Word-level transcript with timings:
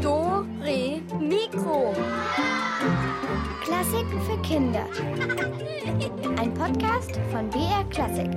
Do, 0.00 0.46
Re, 0.62 1.02
Mikro. 1.18 1.92
Klassiken 3.64 4.20
für 4.22 4.40
Kinder. 4.42 4.86
Ein 6.38 6.54
Podcast 6.54 7.18
von 7.32 7.50
BR 7.50 7.82
Klassik. 7.90 8.30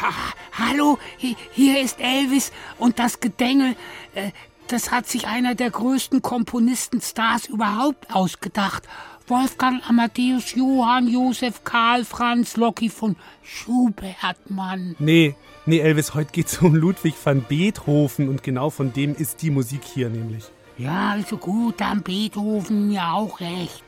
Ha, 0.00 0.12
hallo, 0.52 0.98
hi- 1.20 1.36
hier 1.52 1.80
ist 1.80 2.00
Elvis 2.00 2.52
und 2.78 2.98
das 2.98 3.20
Gedengel, 3.20 3.76
äh, 4.14 4.30
das 4.72 4.90
hat 4.90 5.06
sich 5.08 5.26
einer 5.26 5.54
der 5.54 5.70
größten 5.70 6.22
Komponistenstars 6.22 7.46
überhaupt 7.46 8.14
ausgedacht. 8.14 8.88
Wolfgang 9.26 9.82
Amadeus 9.88 10.54
Johann 10.54 11.08
Josef 11.08 11.62
Karl 11.64 12.04
Franz 12.04 12.56
Locky 12.56 12.88
von 12.88 13.16
Schubert, 13.42 14.38
Mann. 14.48 14.96
Nee, 14.98 15.34
nee, 15.66 15.78
Elvis, 15.80 16.14
heute 16.14 16.32
geht's 16.32 16.58
um 16.58 16.74
Ludwig 16.74 17.14
van 17.22 17.42
Beethoven 17.42 18.28
und 18.28 18.42
genau 18.42 18.70
von 18.70 18.92
dem 18.92 19.14
ist 19.14 19.42
die 19.42 19.50
Musik 19.50 19.82
hier 19.84 20.08
nämlich. 20.08 20.44
Ja, 20.78 21.10
also 21.10 21.36
gut, 21.36 21.80
dann 21.80 22.02
Beethoven 22.02 22.88
mir 22.88 23.12
auch 23.12 23.40
recht. 23.40 23.84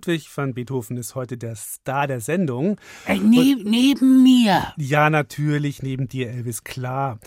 Ludwig 0.00 0.34
van 0.34 0.54
Beethoven 0.54 0.96
ist 0.96 1.14
heute 1.14 1.36
der 1.36 1.56
Star 1.56 2.06
der 2.06 2.20
Sendung. 2.20 2.80
Äh, 3.06 3.18
ne 3.18 3.56
neben 3.62 4.22
mir. 4.22 4.72
Ja, 4.78 5.10
natürlich, 5.10 5.82
neben 5.82 6.08
dir, 6.08 6.30
Elvis, 6.30 6.64
klar. 6.64 7.20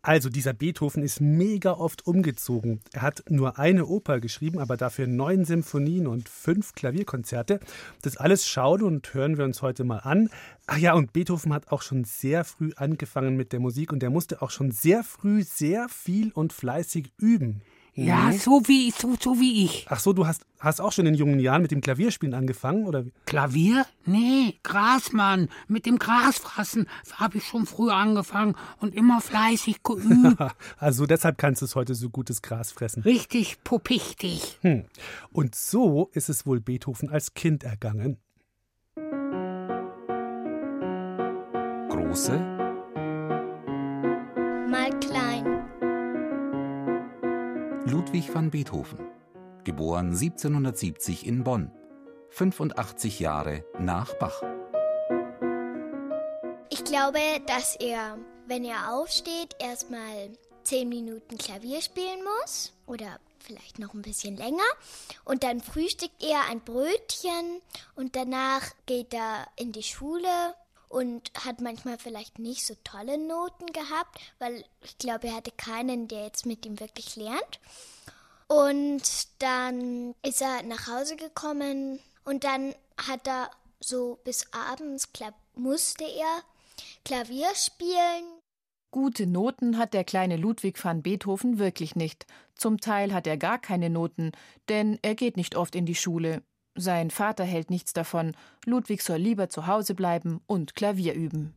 Also, 0.00 0.30
dieser 0.30 0.54
Beethoven 0.54 1.02
ist 1.02 1.20
mega 1.20 1.72
oft 1.72 2.06
umgezogen. 2.06 2.80
Er 2.94 3.02
hat 3.02 3.24
nur 3.28 3.58
eine 3.58 3.84
Oper 3.84 4.20
geschrieben, 4.20 4.58
aber 4.58 4.78
dafür 4.78 5.06
neun 5.06 5.44
Symphonien 5.44 6.06
und 6.06 6.30
fünf 6.30 6.72
Klavierkonzerte. 6.72 7.60
Das 8.00 8.16
alles 8.16 8.48
schauen 8.48 8.82
und 8.84 9.12
hören 9.12 9.36
wir 9.36 9.44
uns 9.44 9.60
heute 9.60 9.84
mal 9.84 9.98
an. 9.98 10.30
Ach 10.66 10.78
ja, 10.78 10.94
und 10.94 11.12
Beethoven 11.12 11.52
hat 11.52 11.68
auch 11.68 11.82
schon 11.82 12.04
sehr 12.04 12.44
früh 12.44 12.70
angefangen 12.76 13.36
mit 13.36 13.52
der 13.52 13.60
Musik 13.60 13.92
und 13.92 14.02
er 14.02 14.08
musste 14.08 14.40
auch 14.40 14.50
schon 14.50 14.70
sehr 14.70 15.04
früh 15.04 15.42
sehr 15.42 15.90
viel 15.90 16.32
und 16.32 16.54
fleißig 16.54 17.12
üben. 17.18 17.60
Ja, 18.06 18.32
so 18.32 18.62
wie, 18.66 18.92
so, 18.92 19.16
so 19.20 19.40
wie 19.40 19.64
ich. 19.64 19.86
Ach 19.88 19.98
so, 19.98 20.12
du 20.12 20.24
hast, 20.24 20.42
hast 20.60 20.80
auch 20.80 20.92
schon 20.92 21.06
in 21.06 21.14
jungen 21.14 21.40
Jahren 21.40 21.62
mit 21.62 21.72
dem 21.72 21.80
Klavierspielen 21.80 22.32
angefangen, 22.32 22.86
oder? 22.86 23.04
Klavier? 23.26 23.86
Nee, 24.04 24.54
Grasmann. 24.62 25.48
Mit 25.66 25.84
dem 25.84 25.98
Grasfressen 25.98 26.86
habe 27.14 27.38
ich 27.38 27.44
schon 27.44 27.66
früh 27.66 27.90
angefangen 27.90 28.54
und 28.78 28.94
immer 28.94 29.20
fleißig 29.20 29.82
geübt. 29.82 30.38
Also 30.78 31.06
deshalb 31.06 31.38
kannst 31.38 31.60
du 31.62 31.66
es 31.66 31.74
heute 31.74 31.94
so 31.94 32.08
gutes 32.08 32.40
Gras 32.40 32.70
fressen. 32.70 33.02
Richtig 33.02 33.62
pupichtig. 33.64 34.58
Hm. 34.62 34.84
Und 35.32 35.54
so 35.54 36.08
ist 36.12 36.28
es 36.28 36.46
wohl 36.46 36.60
Beethoven 36.60 37.10
als 37.10 37.34
Kind 37.34 37.64
ergangen. 37.64 38.18
Große, 41.88 42.57
Ludwig 47.98 48.32
van 48.32 48.48
Beethoven. 48.48 49.10
Geboren 49.64 50.12
1770 50.12 51.26
in 51.26 51.42
Bonn. 51.42 51.72
85 52.30 53.18
Jahre 53.18 53.64
nach 53.80 54.14
Bach. 54.14 54.40
Ich 56.68 56.84
glaube, 56.84 57.18
dass 57.46 57.74
er, 57.74 58.18
wenn 58.46 58.64
er 58.64 58.92
aufsteht, 58.94 59.56
erstmal 59.58 60.30
zehn 60.62 60.88
Minuten 60.88 61.38
Klavier 61.38 61.82
spielen 61.82 62.20
muss 62.22 62.72
oder 62.86 63.18
vielleicht 63.40 63.80
noch 63.80 63.94
ein 63.94 64.02
bisschen 64.02 64.36
länger. 64.36 64.70
Und 65.24 65.42
dann 65.42 65.60
frühstückt 65.60 66.22
er 66.22 66.48
ein 66.48 66.60
Brötchen 66.60 67.60
und 67.96 68.14
danach 68.14 68.62
geht 68.86 69.12
er 69.12 69.48
in 69.56 69.72
die 69.72 69.82
Schule 69.82 70.54
und 70.88 71.30
hat 71.44 71.60
manchmal 71.60 71.98
vielleicht 71.98 72.38
nicht 72.38 72.66
so 72.66 72.74
tolle 72.84 73.18
Noten 73.18 73.66
gehabt, 73.66 74.18
weil 74.38 74.64
ich 74.82 74.98
glaube, 74.98 75.28
er 75.28 75.36
hatte 75.36 75.52
keinen, 75.52 76.08
der 76.08 76.24
jetzt 76.24 76.46
mit 76.46 76.64
ihm 76.66 76.80
wirklich 76.80 77.16
lernt. 77.16 77.60
Und 78.46 79.02
dann 79.40 80.14
ist 80.22 80.40
er 80.40 80.62
nach 80.62 80.86
Hause 80.86 81.16
gekommen 81.16 82.00
und 82.24 82.44
dann 82.44 82.74
hat 82.96 83.26
er 83.28 83.50
so 83.80 84.18
bis 84.24 84.46
abends 84.52 85.08
musste 85.54 86.04
er 86.04 86.42
Klavier 87.04 87.48
spielen. 87.54 88.24
Gute 88.90 89.26
Noten 89.26 89.76
hat 89.76 89.92
der 89.92 90.04
kleine 90.04 90.36
Ludwig 90.36 90.82
van 90.82 91.02
Beethoven 91.02 91.58
wirklich 91.58 91.94
nicht. 91.94 92.26
Zum 92.54 92.80
Teil 92.80 93.12
hat 93.12 93.26
er 93.26 93.36
gar 93.36 93.58
keine 93.58 93.90
Noten, 93.90 94.32
denn 94.68 94.98
er 95.02 95.14
geht 95.14 95.36
nicht 95.36 95.56
oft 95.56 95.74
in 95.74 95.84
die 95.84 95.94
Schule. 95.94 96.42
Sein 96.80 97.10
Vater 97.10 97.42
hält 97.42 97.70
nichts 97.70 97.92
davon. 97.92 98.36
Ludwig 98.64 99.02
soll 99.02 99.16
lieber 99.16 99.48
zu 99.48 99.66
Hause 99.66 99.96
bleiben 99.96 100.40
und 100.46 100.76
Klavier 100.76 101.12
üben. 101.12 101.52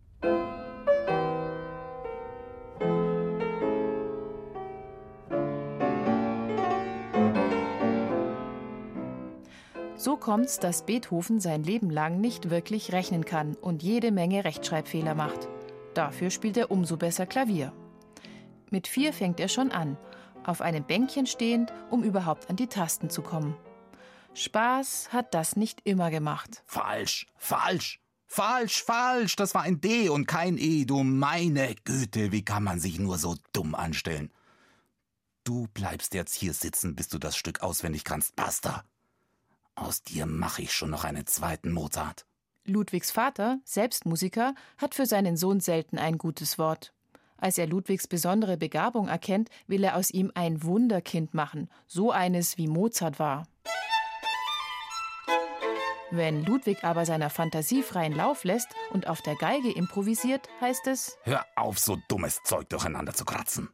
So 9.95 10.17
kommt's, 10.17 10.57
dass 10.57 10.87
Beethoven 10.87 11.39
sein 11.39 11.63
Leben 11.63 11.91
lang 11.91 12.19
nicht 12.19 12.49
wirklich 12.49 12.91
rechnen 12.91 13.23
kann 13.23 13.53
und 13.53 13.83
jede 13.83 14.11
Menge 14.11 14.43
Rechtschreibfehler 14.43 15.13
macht. 15.13 15.47
Dafür 15.93 16.31
spielt 16.31 16.57
er 16.57 16.71
umso 16.71 16.97
besser 16.97 17.27
Klavier. 17.27 17.73
Mit 18.71 18.87
vier 18.87 19.13
fängt 19.13 19.39
er 19.39 19.49
schon 19.49 19.69
an, 19.69 19.97
auf 20.43 20.61
einem 20.61 20.83
Bänkchen 20.83 21.27
stehend, 21.27 21.71
um 21.91 22.01
überhaupt 22.01 22.49
an 22.49 22.55
die 22.55 22.65
Tasten 22.65 23.11
zu 23.11 23.21
kommen. 23.21 23.55
Spaß 24.33 25.09
hat 25.11 25.33
das 25.33 25.55
nicht 25.55 25.81
immer 25.83 26.09
gemacht. 26.09 26.63
Falsch, 26.65 27.27
falsch, 27.37 28.01
falsch, 28.27 28.83
falsch. 28.83 29.35
Das 29.35 29.53
war 29.53 29.63
ein 29.63 29.81
D 29.81 30.09
und 30.09 30.25
kein 30.25 30.57
E. 30.57 30.85
Du 30.85 31.03
meine 31.03 31.75
Güte, 31.83 32.31
wie 32.31 32.45
kann 32.45 32.63
man 32.63 32.79
sich 32.79 32.97
nur 32.99 33.17
so 33.17 33.35
dumm 33.53 33.75
anstellen? 33.75 34.31
Du 35.43 35.67
bleibst 35.73 36.13
jetzt 36.13 36.35
hier 36.35 36.53
sitzen, 36.53 36.95
bis 36.95 37.09
du 37.09 37.17
das 37.17 37.35
Stück 37.35 37.61
auswendig 37.61 38.03
kannst. 38.03 38.35
Basta. 38.35 38.83
Aus 39.75 40.03
dir 40.03 40.25
mache 40.25 40.61
ich 40.61 40.71
schon 40.71 40.91
noch 40.91 41.03
einen 41.03 41.25
zweiten 41.25 41.71
Mozart. 41.71 42.25
Ludwigs 42.65 43.11
Vater, 43.11 43.59
selbst 43.65 44.05
Musiker, 44.05 44.53
hat 44.77 44.93
für 44.93 45.07
seinen 45.07 45.35
Sohn 45.35 45.59
selten 45.59 45.97
ein 45.97 46.17
gutes 46.17 46.57
Wort. 46.57 46.93
Als 47.37 47.57
er 47.57 47.65
Ludwigs 47.65 48.07
besondere 48.07 48.55
Begabung 48.55 49.07
erkennt, 49.07 49.49
will 49.65 49.83
er 49.83 49.95
aus 49.95 50.11
ihm 50.11 50.31
ein 50.35 50.61
Wunderkind 50.61 51.33
machen, 51.33 51.69
so 51.87 52.11
eines 52.11 52.57
wie 52.57 52.67
Mozart 52.67 53.17
war. 53.17 53.47
Wenn 56.11 56.43
Ludwig 56.45 56.83
aber 56.83 57.05
seiner 57.05 57.29
Fantasie 57.29 57.83
freien 57.83 58.13
Lauf 58.13 58.43
lässt 58.43 58.67
und 58.91 59.07
auf 59.07 59.21
der 59.21 59.35
Geige 59.35 59.71
improvisiert, 59.71 60.49
heißt 60.59 60.87
es, 60.87 61.17
Hör 61.23 61.45
auf, 61.55 61.79
so 61.79 61.97
dummes 62.09 62.41
Zeug 62.43 62.67
durcheinander 62.69 63.13
zu 63.13 63.23
kratzen. 63.25 63.69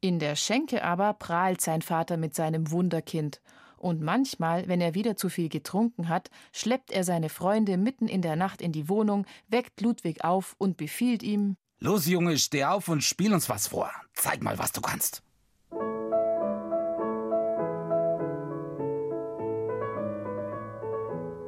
in 0.00 0.18
der 0.18 0.36
Schenke 0.36 0.84
aber 0.84 1.12
prahlt 1.14 1.60
sein 1.60 1.82
Vater 1.82 2.16
mit 2.16 2.34
seinem 2.34 2.70
Wunderkind. 2.70 3.40
Und 3.76 4.00
manchmal, 4.00 4.68
wenn 4.68 4.80
er 4.80 4.94
wieder 4.94 5.16
zu 5.16 5.28
viel 5.28 5.48
getrunken 5.48 6.08
hat, 6.08 6.30
schleppt 6.52 6.92
er 6.92 7.02
seine 7.02 7.28
Freunde 7.28 7.76
mitten 7.76 8.06
in 8.06 8.22
der 8.22 8.36
Nacht 8.36 8.62
in 8.62 8.70
die 8.72 8.88
Wohnung, 8.88 9.26
weckt 9.48 9.80
Ludwig 9.80 10.22
auf 10.24 10.54
und 10.58 10.76
befiehlt 10.76 11.22
ihm, 11.24 11.56
Los, 11.80 12.06
Junge, 12.06 12.38
steh 12.38 12.64
auf 12.64 12.86
und 12.88 13.02
spiel 13.02 13.34
uns 13.34 13.48
was 13.48 13.66
vor. 13.66 13.90
Zeig 14.14 14.40
mal, 14.40 14.56
was 14.56 14.70
du 14.70 14.80
kannst. 14.80 15.24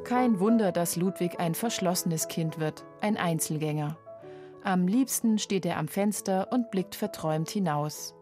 Kein 0.04 0.38
Wunder, 0.38 0.70
dass 0.70 0.96
Ludwig 0.96 1.40
ein 1.40 1.54
verschlossenes 1.54 2.28
Kind 2.28 2.58
wird, 2.58 2.84
ein 3.00 3.16
Einzelgänger. 3.16 3.96
Am 4.62 4.86
liebsten 4.86 5.38
steht 5.38 5.64
er 5.64 5.78
am 5.78 5.88
Fenster 5.88 6.52
und 6.52 6.70
blickt 6.70 6.94
verträumt 6.94 7.48
hinaus. 7.48 8.14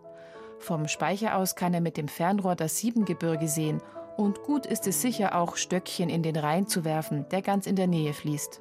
Vom 0.61 0.87
Speicher 0.87 1.37
aus 1.37 1.56
kann 1.56 1.75
er 1.75 1.81
mit 1.81 1.96
dem 1.96 2.06
Fernrohr 2.06 2.55
das 2.55 2.79
Siebengebirge 2.79 3.49
sehen 3.49 3.81
und 4.17 4.43
gut 4.44 4.64
ist 4.64 4.87
es 4.87 5.02
sicher 5.02 5.34
auch, 5.34 5.56
Stöckchen 5.56 6.08
in 6.08 6.23
den 6.23 6.37
Rhein 6.37 6.69
zu 6.69 6.84
werfen, 6.84 7.26
der 7.31 7.43
ganz 7.43 7.67
in 7.67 7.75
der 7.75 7.88
Nähe 7.88 8.12
fließt. 8.12 8.61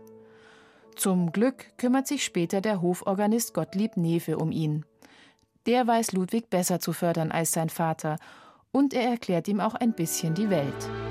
Zum 0.96 1.32
Glück 1.32 1.78
kümmert 1.78 2.08
sich 2.08 2.24
später 2.24 2.60
der 2.60 2.82
Hoforganist 2.82 3.54
Gottlieb 3.54 3.98
Nefe 3.98 4.40
um 4.40 4.52
ihn. 4.52 4.84
Der 5.68 5.86
weiß 5.86 6.14
Ludwig 6.14 6.50
besser 6.50 6.80
zu 6.80 6.92
fördern 6.92 7.32
als 7.32 7.52
sein 7.52 7.70
Vater 7.70 8.18
und 8.72 8.96
er 8.96 9.12
erklärt 9.12 9.48
ihm 9.48 9.60
auch 9.60 9.76
ein 9.76 9.94
bisschen 9.94 10.34
die 10.34 10.50
Welt. 10.50 11.11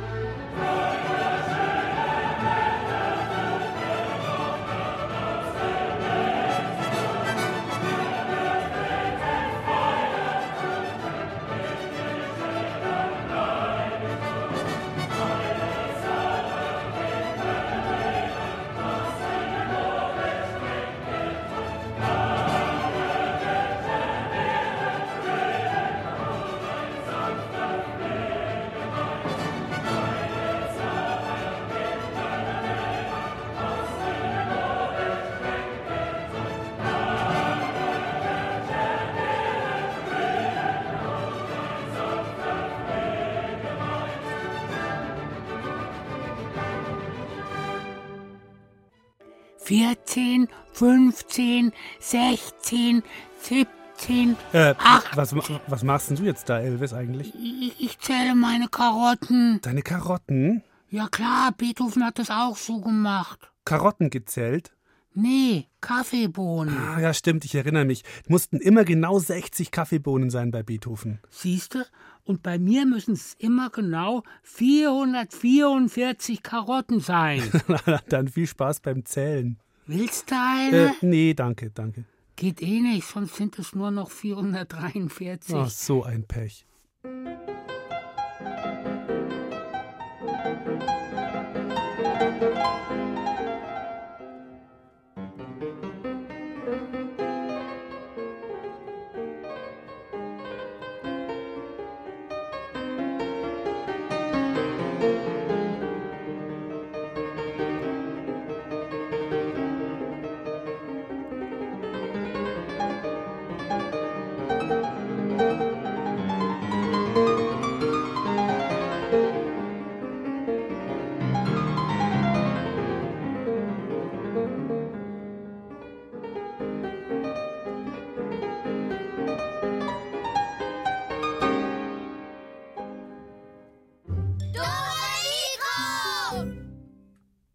14, 49.70 50.48
15, 50.72 51.72
16, 52.00 53.04
17, 53.40 54.36
Äh, 54.52 54.74
Ach. 54.78 55.16
was, 55.16 55.32
was 55.68 55.82
machst 55.84 56.10
denn 56.10 56.16
du 56.16 56.24
jetzt 56.24 56.48
da, 56.48 56.58
Elvis, 56.58 56.92
eigentlich? 56.92 57.32
Ich, 57.36 57.80
ich 57.80 57.98
zähle 58.00 58.34
meine 58.34 58.66
Karotten. 58.66 59.60
Deine 59.62 59.82
Karotten? 59.82 60.64
Ja 60.88 61.06
klar, 61.06 61.52
Beethoven 61.56 62.04
hat 62.04 62.18
das 62.18 62.30
auch 62.30 62.56
so 62.56 62.80
gemacht. 62.80 63.52
Karotten 63.64 64.10
gezählt? 64.10 64.72
Nee, 65.14 65.66
Kaffeebohnen. 65.80 66.76
Ah, 66.76 67.00
ja, 67.00 67.12
stimmt, 67.12 67.44
ich 67.44 67.54
erinnere 67.54 67.84
mich. 67.84 68.04
Mussten 68.28 68.58
immer 68.58 68.84
genau 68.84 69.18
60 69.18 69.70
Kaffeebohnen 69.70 70.30
sein 70.30 70.50
bei 70.50 70.62
Beethoven. 70.62 71.20
Siehste? 71.30 71.86
Und 72.24 72.42
bei 72.42 72.58
mir 72.58 72.86
müssen 72.86 73.14
es 73.14 73.34
immer 73.38 73.70
genau 73.70 74.22
444 74.42 76.42
Karotten 76.42 77.00
sein. 77.00 77.42
Dann 78.08 78.28
viel 78.28 78.46
Spaß 78.46 78.80
beim 78.80 79.04
Zählen. 79.04 79.58
Willst 79.86 80.30
du 80.30 80.36
eine? 80.36 80.90
Äh, 80.90 80.92
nee, 81.00 81.34
danke, 81.34 81.70
danke. 81.70 82.04
Geht 82.36 82.62
eh 82.62 82.80
nicht, 82.80 83.06
sonst 83.06 83.34
sind 83.34 83.58
es 83.58 83.74
nur 83.74 83.90
noch 83.90 84.10
443. 84.10 85.54
Ach, 85.56 85.68
so 85.68 86.04
ein 86.04 86.24
Pech. 86.24 86.64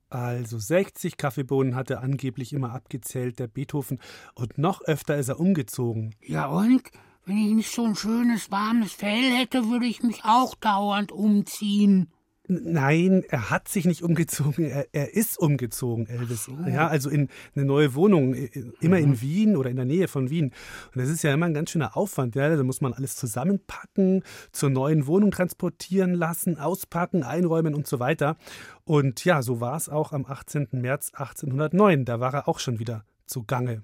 Also 0.09 0.59
60 0.59 1.17
Kaffeebohnen 1.17 1.75
hat 1.75 1.89
er 1.89 2.01
angeblich 2.01 2.53
immer 2.53 2.71
abgezählt, 2.71 3.39
der 3.39 3.47
Beethoven, 3.47 3.99
und 4.33 4.57
noch 4.57 4.81
öfter 4.81 5.17
ist 5.17 5.27
er 5.29 5.39
umgezogen. 5.39 6.15
Ja 6.21 6.47
und? 6.47 6.83
Wenn 7.25 7.37
ich 7.37 7.53
nicht 7.53 7.71
so 7.73 7.85
ein 7.85 7.95
schönes, 7.95 8.51
warmes 8.51 8.93
Fell 8.93 9.31
hätte, 9.31 9.67
würde 9.67 9.87
ich 9.87 10.03
mich 10.03 10.23
auch 10.23 10.55
dauernd 10.55 11.11
umziehen. 11.11 12.11
Nein, 12.47 13.23
er 13.29 13.49
hat 13.49 13.67
sich 13.67 13.85
nicht 13.85 14.03
umgezogen, 14.03 14.65
er, 14.65 14.87
er 14.91 15.13
ist 15.13 15.39
umgezogen, 15.39 16.07
Elvis. 16.07 16.49
Ja, 16.67 16.87
also 16.87 17.09
in 17.09 17.29
eine 17.55 17.65
neue 17.65 17.95
Wohnung, 17.95 18.35
immer 18.79 18.99
in 18.99 19.21
Wien 19.21 19.55
oder 19.55 19.69
in 19.69 19.75
der 19.75 19.85
Nähe 19.85 20.07
von 20.07 20.29
Wien. 20.29 20.51
Und 20.93 21.01
das 21.01 21.09
ist 21.09 21.23
ja 21.23 21.33
immer 21.33 21.47
ein 21.47 21.53
ganz 21.53 21.71
schöner 21.71 21.97
Aufwand. 21.97 22.35
Ja? 22.35 22.55
Da 22.55 22.63
muss 22.63 22.81
man 22.81 22.93
alles 22.93 23.15
zusammenpacken, 23.15 24.23
zur 24.51 24.69
neuen 24.69 25.07
Wohnung 25.07 25.31
transportieren 25.31 26.13
lassen, 26.13 26.57
auspacken, 26.57 27.23
einräumen 27.23 27.73
und 27.73 27.87
so 27.87 27.99
weiter. 27.99 28.37
Und 28.83 29.25
ja, 29.25 29.41
so 29.41 29.59
war 29.59 29.77
es 29.77 29.89
auch 29.89 30.11
am 30.11 30.25
18. 30.25 30.67
März 30.71 31.11
1809. 31.13 32.05
Da 32.05 32.19
war 32.19 32.33
er 32.33 32.47
auch 32.47 32.59
schon 32.59 32.79
wieder 32.79 33.05
zugange. 33.25 33.81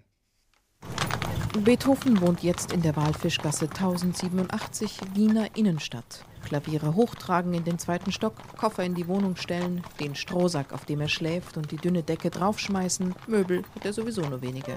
Beethoven 1.60 2.22
wohnt 2.22 2.44
jetzt 2.44 2.72
in 2.72 2.82
der 2.82 2.96
Walfischgasse 2.96 3.66
1087 3.66 5.00
Wiener 5.14 5.48
Innenstadt. 5.54 6.24
Klaviere 6.46 6.96
hochtragen 6.96 7.54
in 7.54 7.66
den 7.66 7.78
zweiten 7.78 8.14
Stock, 8.14 8.36
Koffer 8.58 8.86
in 8.86 8.96
die 8.96 9.08
Wohnung 9.08 9.36
stellen, 9.36 9.84
den 10.00 10.16
Strohsack, 10.16 10.72
auf 10.72 10.86
dem 10.86 11.02
er 11.02 11.10
schläft 11.10 11.58
und 11.58 11.72
die 11.72 11.76
dünne 11.76 12.04
Decke 12.04 12.30
draufschmeißen. 12.30 13.14
Möbel 13.28 13.64
hat 13.76 13.86
er 13.86 13.92
sowieso 13.92 14.22
nur 14.22 14.42
wenige. 14.42 14.74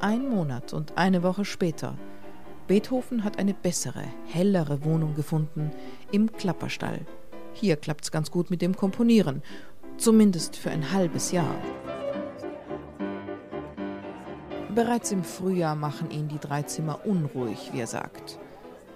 Ein 0.00 0.28
Monat 0.30 0.72
und 0.72 0.96
eine 0.96 1.22
Woche 1.22 1.44
später. 1.44 1.98
Beethoven 2.68 3.22
hat 3.22 3.38
eine 3.38 3.52
bessere, 3.52 4.04
hellere 4.26 4.82
Wohnung 4.82 5.14
gefunden 5.14 5.72
im 6.10 6.32
Klapperstall. 6.32 7.04
Hier 7.52 7.76
klappt's 7.76 8.10
ganz 8.10 8.30
gut 8.30 8.50
mit 8.50 8.62
dem 8.62 8.74
Komponieren, 8.74 9.42
zumindest 9.98 10.56
für 10.56 10.70
ein 10.70 10.90
halbes 10.90 11.32
Jahr. 11.32 11.54
Bereits 14.74 15.12
im 15.12 15.24
Frühjahr 15.24 15.74
machen 15.74 16.10
ihn 16.10 16.28
die 16.28 16.38
drei 16.38 16.62
Zimmer 16.62 17.06
unruhig, 17.06 17.70
wie 17.72 17.80
er 17.80 17.86
sagt. 17.86 18.38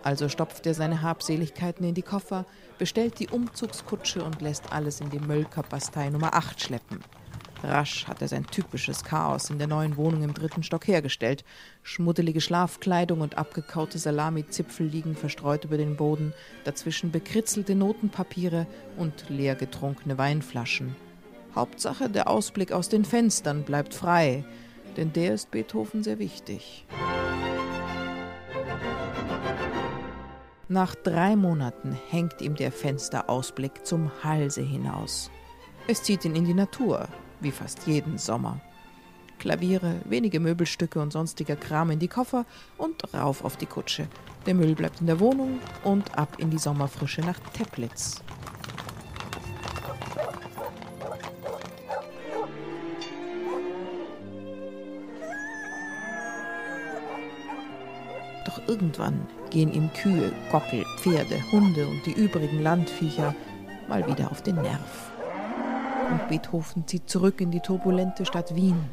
Also 0.03 0.29
stopft 0.29 0.67
er 0.67 0.75
seine 0.75 1.03
Habseligkeiten 1.03 1.87
in 1.87 1.95
die 1.95 2.03
Koffer, 2.03 2.45
bestellt 2.79 3.19
die 3.21 3.29
Umzugskutsche 3.29 4.23
und 4.23 4.43
lässt 4.43 4.73
alles 4.73 5.01
in 5.01 5.11
die 5.11 5.21
Mölkerbastei 5.21 6.11
Nummer 6.11 6.35
8 6.35 6.61
schleppen. 6.61 7.01
Rasch 7.63 8.09
hat 8.09 8.21
er 8.21 8.29
sein 8.29 8.45
typisches 8.47 9.05
Chaos 9.05 9.49
in 9.49 9.59
der 9.59 9.69
neuen 9.69 9.97
Wohnung 9.97 10.25
im 10.25 10.35
dritten 10.35 10.65
Stock 10.65 10.89
hergestellt. 10.89 11.45
Schmuddelige 11.85 12.41
Schlafkleidung 12.41 13.21
und 13.21 13.39
abgekaute 13.39 13.99
Salami-Zipfel 13.99 14.87
liegen 14.87 15.15
verstreut 15.15 15.65
über 15.65 15.77
den 15.77 15.97
Boden, 15.97 16.35
dazwischen 16.65 17.13
bekritzelte 17.13 17.77
Notenpapiere 17.77 18.67
und 18.97 19.31
leer 19.31 19.55
getrunkene 19.55 20.19
Weinflaschen. 20.19 20.97
Hauptsache, 21.55 22.11
der 22.11 22.29
Ausblick 22.29 22.73
aus 22.73 22.89
den 22.89 23.05
Fenstern 23.05 23.63
bleibt 23.63 23.95
frei, 23.95 24.45
denn 24.97 25.13
der 25.13 25.35
ist 25.35 25.51
Beethoven 25.51 26.03
sehr 26.03 26.19
wichtig. 26.19 26.87
Nach 30.69 30.95
drei 30.95 31.37
Monaten 31.37 31.99
hängt 32.09 32.41
ihm 32.41 32.55
der 32.55 32.73
Fensterausblick 32.73 33.85
zum 33.85 34.11
Halse 34.25 34.63
hinaus. 34.63 35.31
Es 35.87 36.03
zieht 36.03 36.25
ihn 36.25 36.35
in 36.35 36.45
die 36.45 36.55
Natur, 36.55 37.09
wie 37.41 37.51
fast 37.51 37.87
jeden 37.87 38.17
Sommer. 38.17 38.61
Klaviere, 39.39 39.97
wenige 40.05 40.41
Möbelstücke 40.41 41.01
und 41.01 41.13
sonstiger 41.13 41.57
Kram 41.57 41.91
in 41.91 41.99
die 41.99 42.09
Koffer 42.09 42.47
und 42.79 43.13
rauf 43.13 43.45
auf 43.45 43.57
die 43.57 43.67
Kutsche. 43.67 44.07
Der 44.47 44.55
Müll 44.55 44.75
bleibt 44.75 45.01
in 45.01 45.09
der 45.09 45.21
Wohnung 45.21 45.59
und 45.85 46.17
ab 46.17 46.37
in 46.39 46.51
die 46.51 46.59
Sommerfrische 46.59 47.21
nach 47.23 47.39
Teplitz. 47.53 48.23
Irgendwann 58.73 59.27
gehen 59.51 59.71
ihm 59.71 59.93
Kühe, 59.93 60.33
Gockel, 60.51 60.85
Pferde, 60.97 61.39
Hunde 61.53 61.87
und 61.87 62.07
die 62.07 62.13
übrigen 62.13 62.63
Landviecher 62.63 63.35
mal 63.87 64.07
wieder 64.07 64.31
auf 64.31 64.43
den 64.43 64.57
Nerv. 64.57 65.13
und 66.11 66.27
Beethoven 66.29 66.87
zieht 66.87 67.09
zurück 67.09 67.41
in 67.41 67.51
die 67.51 67.61
turbulente 67.61 68.25
Stadt 68.25 68.55
Wien. 68.55 68.89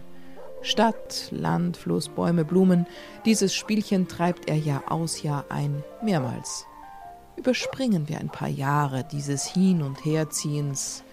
Stadt, 0.62 1.30
Land, 1.32 1.78
Fluss, 1.78 2.10
Bäume, 2.10 2.44
Blumen, 2.44 2.86
dieses 3.24 3.56
Spielchen 3.56 4.10
treibt 4.10 4.50
er 4.50 4.58
Jahr 4.58 4.92
aus, 4.92 5.24
Jahr 5.24 5.46
ein, 5.50 5.84
mehrmals. 6.04 6.66
Überspringen 7.38 8.10
wir 8.10 8.20
ein 8.20 8.30
paar 8.30 8.50
Jahre 8.50 9.06
dieses 9.06 9.46
Hin- 9.46 9.82
und 9.82 10.04
Herziehens 10.04 11.04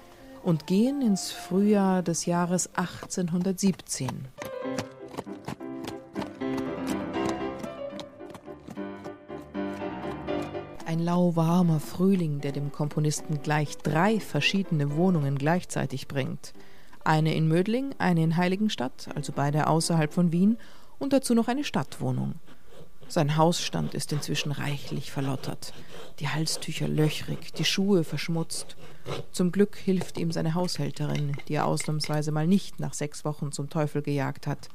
und 0.43 0.67
gehen 0.67 1.03
ins 1.03 1.31
Frühjahr 1.31 2.03
des 2.03 2.27
Jahres 2.27 2.71
1817. 2.75 4.27
Ein 10.87 11.01
lauwarmer 11.01 11.81
Frühling, 11.81 12.41
der 12.41 12.53
dem 12.53 12.71
Komponisten 12.71 13.43
gleich 13.43 13.77
drei 13.79 14.21
verschiedene 14.21 14.95
Wohnungen 14.95 15.37
gleichzeitig 15.37 16.07
bringt. 16.07 16.53
Eine 17.03 17.35
in 17.35 17.49
Mödling, 17.49 17.93
eine 17.99 18.23
in 18.23 18.37
Heiligenstadt, 18.37 19.09
also 19.13 19.33
beide 19.35 19.67
außerhalb 19.67 20.13
von 20.13 20.31
Wien, 20.31 20.59
und 21.01 21.13
dazu 21.13 21.35
noch 21.35 21.49
eine 21.49 21.65
Stadtwohnung. 21.65 22.37
Sein 23.09 23.37
Hausstand 23.37 23.95
ist 23.95 24.13
inzwischen 24.13 24.53
reichlich 24.53 25.11
verlottert, 25.11 25.75
die 26.21 26.29
Halstücher 26.29 26.87
löchrig, 26.87 27.53
die 27.55 27.65
Schuhe 27.65 28.05
verschmutzt. 28.05 28.77
Zum 29.33 29.51
Glück 29.51 29.75
hilft 29.75 30.19
ihm 30.19 30.31
seine 30.31 30.55
Haushälterin, 30.55 31.37
die 31.49 31.55
er 31.55 31.67
ausnahmsweise 31.67 32.31
mal 32.31 32.47
nicht 32.47 32.79
nach 32.79 32.95
sechs 32.95 33.25
Wochen 33.25 33.51
zum 33.51 33.71
Teufel 33.71 34.03
gejagt 34.03 34.47
hat. 34.47 34.69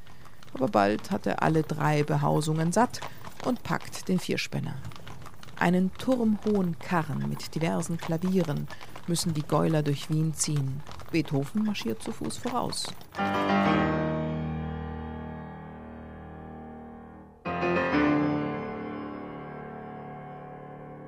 Aber 0.53 0.67
bald 0.67 1.09
hat 1.09 1.25
er 1.25 1.41
alle 1.41 1.63
drei 1.63 2.03
Behausungen 2.03 2.73
satt 2.73 2.99
und 3.45 3.63
packt 3.63 4.09
den 4.09 4.19
Vierspänner. 4.19 4.75
Einen 5.61 5.93
turmhohen 5.93 6.79
Karren 6.79 7.29
mit 7.29 7.53
diversen 7.53 7.95
Klavieren 7.95 8.67
müssen 9.05 9.35
die 9.35 9.43
Gäuler 9.43 9.83
durch 9.83 10.09
Wien 10.09 10.33
ziehen. 10.33 10.81
Beethoven 11.11 11.63
marschiert 11.63 12.01
zu 12.01 12.11
Fuß 12.11 12.37
voraus. 12.37 12.91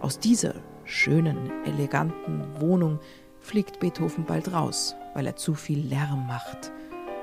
Aus 0.02 0.20
dieser 0.20 0.54
schönen, 0.86 1.50
eleganten 1.66 2.46
Wohnung 2.60 3.00
fliegt 3.40 3.80
Beethoven 3.80 4.24
bald 4.24 4.54
raus, 4.54 4.96
weil 5.16 5.26
er 5.26 5.36
zu 5.36 5.56
viel 5.56 5.80
Lärm 5.80 6.28
macht. 6.28 6.72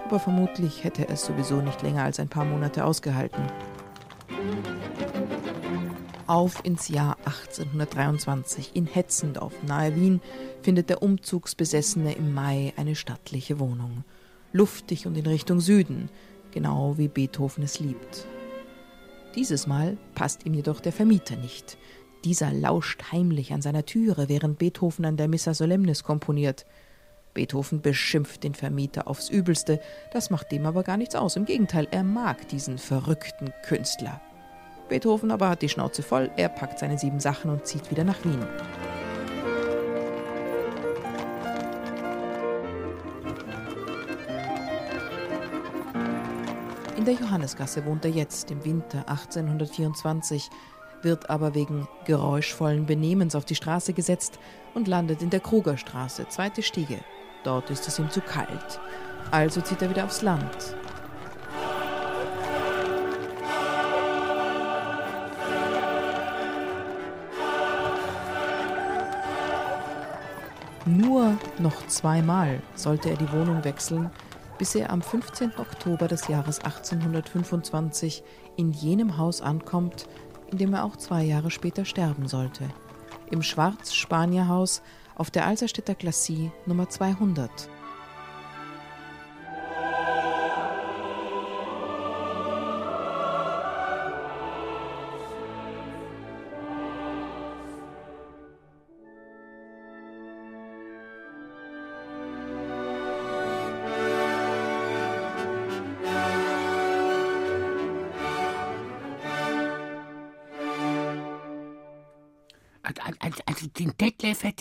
Aber 0.05 0.19
vermutlich 0.19 0.83
hätte 0.83 1.07
er 1.07 1.15
es 1.15 1.27
sowieso 1.27 1.61
nicht 1.61 1.81
länger 1.83 2.03
als 2.03 2.19
ein 2.19 2.29
paar 2.29 2.45
Monate 2.45 2.85
ausgehalten. 2.85 3.45
Auf 6.31 6.65
ins 6.65 6.87
Jahr 6.87 7.17
1823. 7.25 8.77
In 8.77 8.87
Hetzendorf 8.87 9.53
nahe 9.67 9.97
Wien 9.97 10.21
findet 10.63 10.89
der 10.89 11.03
Umzugsbesessene 11.03 12.13
im 12.13 12.33
Mai 12.33 12.73
eine 12.77 12.95
stattliche 12.95 13.59
Wohnung. 13.59 14.05
Luftig 14.53 15.09
und 15.09 15.17
in 15.17 15.27
Richtung 15.27 15.59
Süden, 15.59 16.09
genau 16.53 16.97
wie 16.99 17.09
Beethoven 17.09 17.65
es 17.65 17.81
liebt. 17.81 18.29
Dieses 19.35 19.67
Mal 19.67 19.99
passt 20.15 20.47
ihm 20.47 20.55
jedoch 20.55 20.79
der 20.79 20.93
Vermieter 20.93 21.35
nicht. 21.35 21.77
Dieser 22.25 22.53
lauscht 22.53 23.11
heimlich 23.11 23.53
an 23.53 23.61
seiner 23.61 23.85
Türe, 23.85 24.29
während 24.29 24.61
Beethoven 24.61 25.07
an 25.07 25.17
der 25.17 25.27
Missa 25.27 25.53
Solemnis 25.53 26.05
komponiert. 26.05 26.65
Beethoven 27.35 27.81
beschimpft 27.81 28.45
den 28.45 28.55
Vermieter 28.55 29.09
aufs 29.09 29.31
Übelste, 29.31 29.81
das 30.13 30.31
macht 30.31 30.53
dem 30.53 30.65
aber 30.65 30.85
gar 30.85 30.97
nichts 30.97 31.17
aus. 31.17 31.35
Im 31.35 31.45
Gegenteil, 31.45 31.89
er 31.91 32.05
mag 32.05 32.47
diesen 32.47 32.79
verrückten 32.79 33.53
Künstler. 33.65 34.21
Beethoven 34.91 35.31
aber 35.31 35.49
hat 35.49 35.63
die 35.63 35.69
Schnauze 35.69 36.03
voll, 36.03 36.31
er 36.37 36.51
packt 36.51 36.79
seine 36.79 36.99
sieben 36.99 37.21
Sachen 37.21 37.51
und 37.51 37.65
zieht 37.65 37.91
wieder 37.91 38.05
nach 38.05 38.23
Wien. 38.25 38.45
In 46.99 47.07
der 47.07 47.15
Johannesgasse 47.15 47.87
wohnt 47.87 48.05
er 48.05 48.11
jetzt 48.11 48.51
im 48.51 48.63
Winter 48.65 49.09
1824, 49.09 50.51
wird 51.03 51.31
aber 51.31 51.55
wegen 51.55 51.89
geräuschvollen 52.05 52.85
Benehmens 52.85 53.35
auf 53.35 53.47
die 53.47 53.55
Straße 53.55 53.95
gesetzt 53.95 54.39
und 54.75 54.87
landet 54.87 55.23
in 55.23 55.31
der 55.31 55.41
Krugerstraße, 55.41 56.29
zweite 56.29 56.63
Stiege. 56.63 56.99
Dort 57.43 57.71
ist 57.71 57.89
es 57.89 57.99
ihm 57.99 58.11
zu 58.11 58.21
kalt. 58.21 58.81
Also 59.31 59.63
zieht 59.63 59.81
er 59.81 59.89
wieder 59.89 60.05
aufs 60.05 60.21
Land. 60.21 60.75
Nur 70.91 71.39
noch 71.61 71.87
zweimal 71.87 72.61
sollte 72.75 73.11
er 73.11 73.17
die 73.17 73.31
Wohnung 73.31 73.63
wechseln, 73.63 74.11
bis 74.59 74.75
er 74.75 74.91
am 74.91 75.03
15. 75.03 75.53
Oktober 75.59 76.09
des 76.09 76.27
Jahres 76.27 76.59
1825 76.59 78.25
in 78.57 78.73
jenem 78.73 79.17
Haus 79.17 79.41
ankommt, 79.41 80.09
in 80.51 80.59
dem 80.59 80.75
er 80.75 80.85
auch 80.85 80.97
zwei 80.97 81.23
Jahre 81.23 81.53
später 81.53 81.85
sterben 81.85 82.27
sollte. 82.27 82.65
Im 83.31 83.41
Schwarz-Spanier-Haus 83.41 84.83
auf 85.15 85.31
der 85.31 85.47
Alserstädter 85.47 85.95
Glacis 85.95 86.51
Nummer 86.67 86.89
200. 86.89 87.51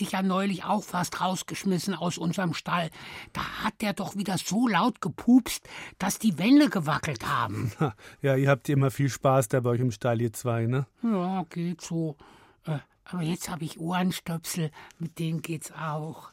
hätte 0.00 0.04
ich 0.04 0.12
ja 0.12 0.22
neulich 0.22 0.64
auch 0.64 0.82
fast 0.82 1.20
rausgeschmissen 1.20 1.94
aus 1.94 2.16
unserem 2.18 2.54
Stall. 2.54 2.90
Da 3.32 3.64
hat 3.64 3.80
der 3.82 3.92
doch 3.92 4.16
wieder 4.16 4.38
so 4.38 4.66
laut 4.66 5.00
gepupst, 5.00 5.68
dass 5.98 6.18
die 6.18 6.38
Wände 6.38 6.70
gewackelt 6.70 7.26
haben. 7.26 7.72
Ja, 8.22 8.36
ihr 8.36 8.48
habt 8.48 8.68
immer 8.68 8.90
viel 8.90 9.08
Spaß 9.08 9.48
da 9.48 9.60
bei 9.60 9.70
euch 9.70 9.80
im 9.80 9.90
Stall, 9.90 10.20
ihr 10.20 10.32
zwei, 10.32 10.66
ne? 10.66 10.86
Ja, 11.02 11.44
geht 11.48 11.80
so. 11.80 12.16
Äh, 12.66 12.78
aber 13.04 13.22
jetzt 13.22 13.48
habe 13.48 13.64
ich 13.64 13.80
Ohrenstöpsel, 13.80 14.70
mit 14.98 15.18
denen 15.18 15.42
geht's 15.42 15.72
auch. 15.72 16.30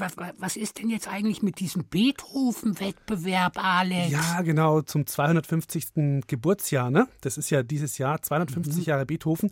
Was, 0.00 0.16
was, 0.38 0.56
ist 0.56 0.78
denn 0.78 0.88
jetzt 0.88 1.08
eigentlich 1.08 1.42
mit 1.42 1.60
diesem 1.60 1.84
Beethoven-Wettbewerb, 1.84 3.62
Alex? 3.62 4.10
Ja, 4.10 4.40
genau, 4.40 4.80
zum 4.80 5.06
250. 5.06 6.26
Geburtsjahr, 6.26 6.90
ne? 6.90 7.06
Das 7.20 7.36
ist 7.36 7.50
ja 7.50 7.62
dieses 7.62 7.98
Jahr, 7.98 8.22
250 8.22 8.78
mhm. 8.78 8.82
Jahre 8.84 9.04
Beethoven. 9.04 9.50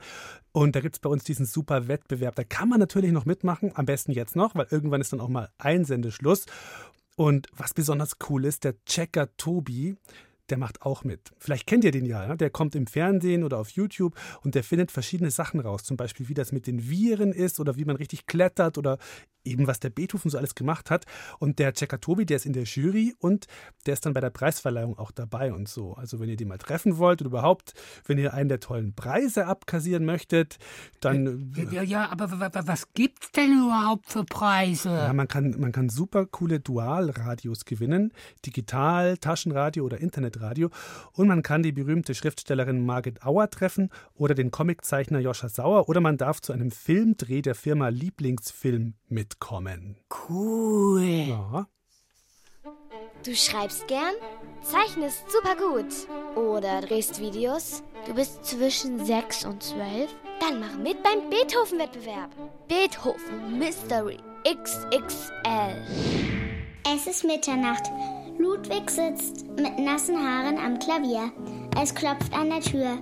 Und 0.52 0.74
da 0.74 0.80
gibt 0.80 0.96
es 0.96 1.00
bei 1.00 1.10
uns 1.10 1.24
diesen 1.24 1.44
super 1.44 1.86
Wettbewerb. 1.86 2.34
Da 2.34 2.44
kann 2.44 2.70
man 2.70 2.80
natürlich 2.80 3.12
noch 3.12 3.26
mitmachen, 3.26 3.72
am 3.74 3.84
besten 3.84 4.12
jetzt 4.12 4.36
noch, 4.36 4.54
weil 4.54 4.66
irgendwann 4.70 5.02
ist 5.02 5.12
dann 5.12 5.20
auch 5.20 5.28
mal 5.28 5.50
Einsendeschluss. 5.58 6.46
Und 7.16 7.48
was 7.54 7.74
besonders 7.74 8.16
cool 8.30 8.46
ist, 8.46 8.64
der 8.64 8.82
Checker 8.86 9.36
Tobi, 9.36 9.96
der 10.50 10.58
macht 10.58 10.82
auch 10.82 11.04
mit. 11.04 11.32
Vielleicht 11.38 11.66
kennt 11.66 11.84
ihr 11.84 11.90
den 11.90 12.06
ja, 12.06 12.26
ne? 12.26 12.36
der 12.36 12.50
kommt 12.50 12.74
im 12.74 12.86
Fernsehen 12.86 13.44
oder 13.44 13.58
auf 13.58 13.70
YouTube 13.70 14.14
und 14.42 14.54
der 14.54 14.64
findet 14.64 14.90
verschiedene 14.90 15.30
Sachen 15.30 15.60
raus. 15.60 15.84
Zum 15.84 15.96
Beispiel, 15.96 16.28
wie 16.28 16.34
das 16.34 16.52
mit 16.52 16.66
den 16.66 16.88
Viren 16.88 17.32
ist 17.32 17.60
oder 17.60 17.76
wie 17.76 17.84
man 17.84 17.96
richtig 17.96 18.26
klettert 18.26 18.78
oder 18.78 18.98
eben 19.50 19.66
was 19.66 19.80
der 19.80 19.90
Beethoven 19.90 20.30
so 20.30 20.38
alles 20.38 20.54
gemacht 20.54 20.90
hat. 20.90 21.04
Und 21.38 21.58
der 21.58 21.72
Checker 21.72 22.00
Tobi, 22.00 22.26
der 22.26 22.36
ist 22.36 22.46
in 22.46 22.52
der 22.52 22.64
Jury 22.64 23.14
und 23.18 23.46
der 23.86 23.94
ist 23.94 24.06
dann 24.06 24.14
bei 24.14 24.20
der 24.20 24.30
Preisverleihung 24.30 24.98
auch 24.98 25.10
dabei 25.10 25.52
und 25.52 25.68
so. 25.68 25.94
Also 25.94 26.20
wenn 26.20 26.28
ihr 26.28 26.36
den 26.36 26.48
mal 26.48 26.58
treffen 26.58 26.98
wollt 26.98 27.20
oder 27.20 27.28
überhaupt, 27.28 27.74
wenn 28.06 28.18
ihr 28.18 28.34
einen 28.34 28.48
der 28.48 28.60
tollen 28.60 28.94
Preise 28.94 29.46
abkassieren 29.46 30.04
möchtet, 30.04 30.58
dann... 31.00 31.52
Ja, 31.70 31.82
ja 31.82 32.10
aber 32.10 32.30
was 32.30 32.92
gibt's 32.94 33.32
denn 33.32 33.52
überhaupt 33.52 34.10
für 34.10 34.24
Preise? 34.24 34.90
Ja, 34.90 35.12
man 35.12 35.28
kann, 35.28 35.54
man 35.58 35.72
kann 35.72 35.88
super 35.88 36.26
coole 36.26 36.60
Dualradios 36.60 37.64
gewinnen. 37.64 38.12
Digital, 38.44 39.18
Taschenradio 39.18 39.84
oder 39.84 40.00
Internetradio. 40.00 40.70
Und 41.12 41.28
man 41.28 41.42
kann 41.42 41.62
die 41.62 41.72
berühmte 41.72 42.14
Schriftstellerin 42.14 42.84
Margit 42.84 43.22
Auer 43.24 43.50
treffen 43.50 43.90
oder 44.14 44.34
den 44.34 44.50
Comiczeichner 44.50 45.20
Joscha 45.20 45.48
Sauer 45.48 45.88
oder 45.88 46.00
man 46.00 46.16
darf 46.16 46.40
zu 46.40 46.52
einem 46.52 46.70
Filmdreh 46.70 47.42
der 47.42 47.54
Firma 47.54 47.88
Lieblingsfilm 47.88 48.94
mitkommen. 49.38 49.96
Cool. 50.28 51.02
Ja. 51.28 51.66
Du 53.24 53.34
schreibst 53.34 53.86
gern, 53.88 54.14
zeichnest 54.62 55.24
super 55.30 55.56
gut 55.56 55.92
oder 56.36 56.80
drehst 56.80 57.20
Videos. 57.20 57.82
Du 58.06 58.14
bist 58.14 58.44
zwischen 58.44 59.04
6 59.04 59.44
und 59.44 59.62
12. 59.62 60.14
Dann 60.40 60.60
mach 60.60 60.76
mit 60.76 61.02
beim 61.02 61.28
Beethoven-Wettbewerb. 61.30 62.30
Beethoven 62.68 63.58
Mystery 63.58 64.18
XXL. 64.44 65.84
Es 66.94 67.06
ist 67.06 67.24
Mitternacht. 67.24 67.84
Ludwig 68.38 68.88
sitzt 68.88 69.46
mit 69.48 69.78
nassen 69.78 70.16
Haaren 70.16 70.58
am 70.58 70.78
Klavier. 70.78 71.32
Es 71.80 71.94
klopft 71.94 72.32
an 72.32 72.50
der 72.50 72.60
Tür. 72.60 72.98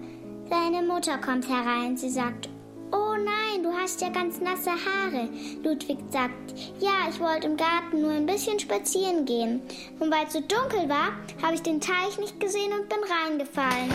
Seine 0.49 0.83
Mutter 0.83 1.19
kommt 1.19 1.47
herein. 1.49 1.97
Sie 1.97 2.11
sagt, 2.11 2.49
Oh 2.93 3.17
nein, 3.17 3.63
du 3.63 3.73
hast 3.73 4.01
ja 4.01 4.09
ganz 4.09 4.41
nasse 4.41 4.71
Haare. 4.71 5.29
Ludwig 5.63 5.99
sagt, 6.11 6.55
ja, 6.79 7.09
ich 7.11 7.21
wollte 7.21 7.49
im 7.49 7.57
Garten 7.57 8.01
nur 8.01 8.13
ein 8.13 8.27
bisschen 8.27 8.59
spazieren 8.59 9.25
gehen. 9.25 9.63
Und 9.99 10.11
weil 10.11 10.27
es 10.27 10.35
so 10.35 10.41
dunkel 10.41 10.89
war, 10.89 11.13
habe 11.43 11.55
ich 11.55 11.63
den 11.63 11.81
Teich 11.81 12.19
nicht 12.19 12.39
gesehen 12.39 12.73
und 12.73 12.89
bin 12.89 12.99
reingefallen. 13.03 13.93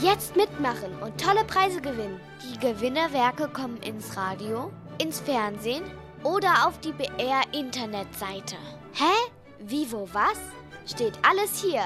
Jetzt 0.00 0.36
mitmachen 0.36 0.92
und 1.02 1.20
tolle 1.20 1.44
Preise 1.44 1.80
gewinnen. 1.80 2.20
Die 2.42 2.58
Gewinnerwerke 2.58 3.48
kommen 3.48 3.78
ins 3.78 4.16
Radio, 4.16 4.70
ins 4.98 5.20
Fernsehen 5.20 5.82
oder 6.22 6.66
auf 6.66 6.78
die 6.80 6.92
BR-Internetseite. 6.92 8.56
Hä? 8.92 9.14
Wie, 9.58 9.90
wo, 9.90 10.08
was? 10.12 10.38
Steht 10.86 11.18
alles 11.22 11.60
hier. 11.60 11.82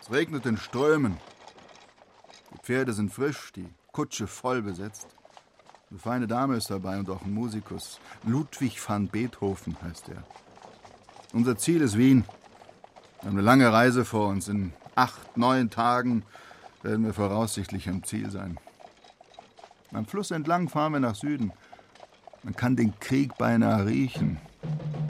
Es 0.00 0.10
regnet 0.10 0.44
in 0.46 0.56
Strömen. 0.56 1.16
Die 2.52 2.58
Pferde 2.58 2.92
sind 2.92 3.12
frisch, 3.12 3.52
die 3.52 3.68
Kutsche 3.92 4.26
voll 4.26 4.60
besetzt. 4.60 5.06
Eine 5.90 5.98
feine 5.98 6.28
Dame 6.28 6.54
ist 6.54 6.70
dabei 6.70 7.00
und 7.00 7.10
auch 7.10 7.22
ein 7.22 7.34
Musikus. 7.34 7.98
Ludwig 8.22 8.78
van 8.88 9.08
Beethoven 9.08 9.76
heißt 9.82 10.10
er. 10.10 10.22
Unser 11.32 11.58
Ziel 11.58 11.80
ist 11.80 11.98
Wien. 11.98 12.24
Wir 13.20 13.28
haben 13.28 13.36
eine 13.36 13.44
lange 13.44 13.72
Reise 13.72 14.04
vor 14.04 14.28
uns. 14.28 14.46
In 14.46 14.72
acht, 14.94 15.36
neun 15.36 15.68
Tagen 15.68 16.22
werden 16.84 17.04
wir 17.04 17.12
voraussichtlich 17.12 17.88
am 17.88 18.04
Ziel 18.04 18.30
sein. 18.30 18.56
Am 19.92 20.06
Fluss 20.06 20.30
entlang 20.30 20.68
fahren 20.68 20.92
wir 20.92 21.00
nach 21.00 21.16
Süden. 21.16 21.50
Man 22.44 22.54
kann 22.54 22.76
den 22.76 22.96
Krieg 23.00 23.36
beinahe 23.36 23.84
riechen. 23.86 24.38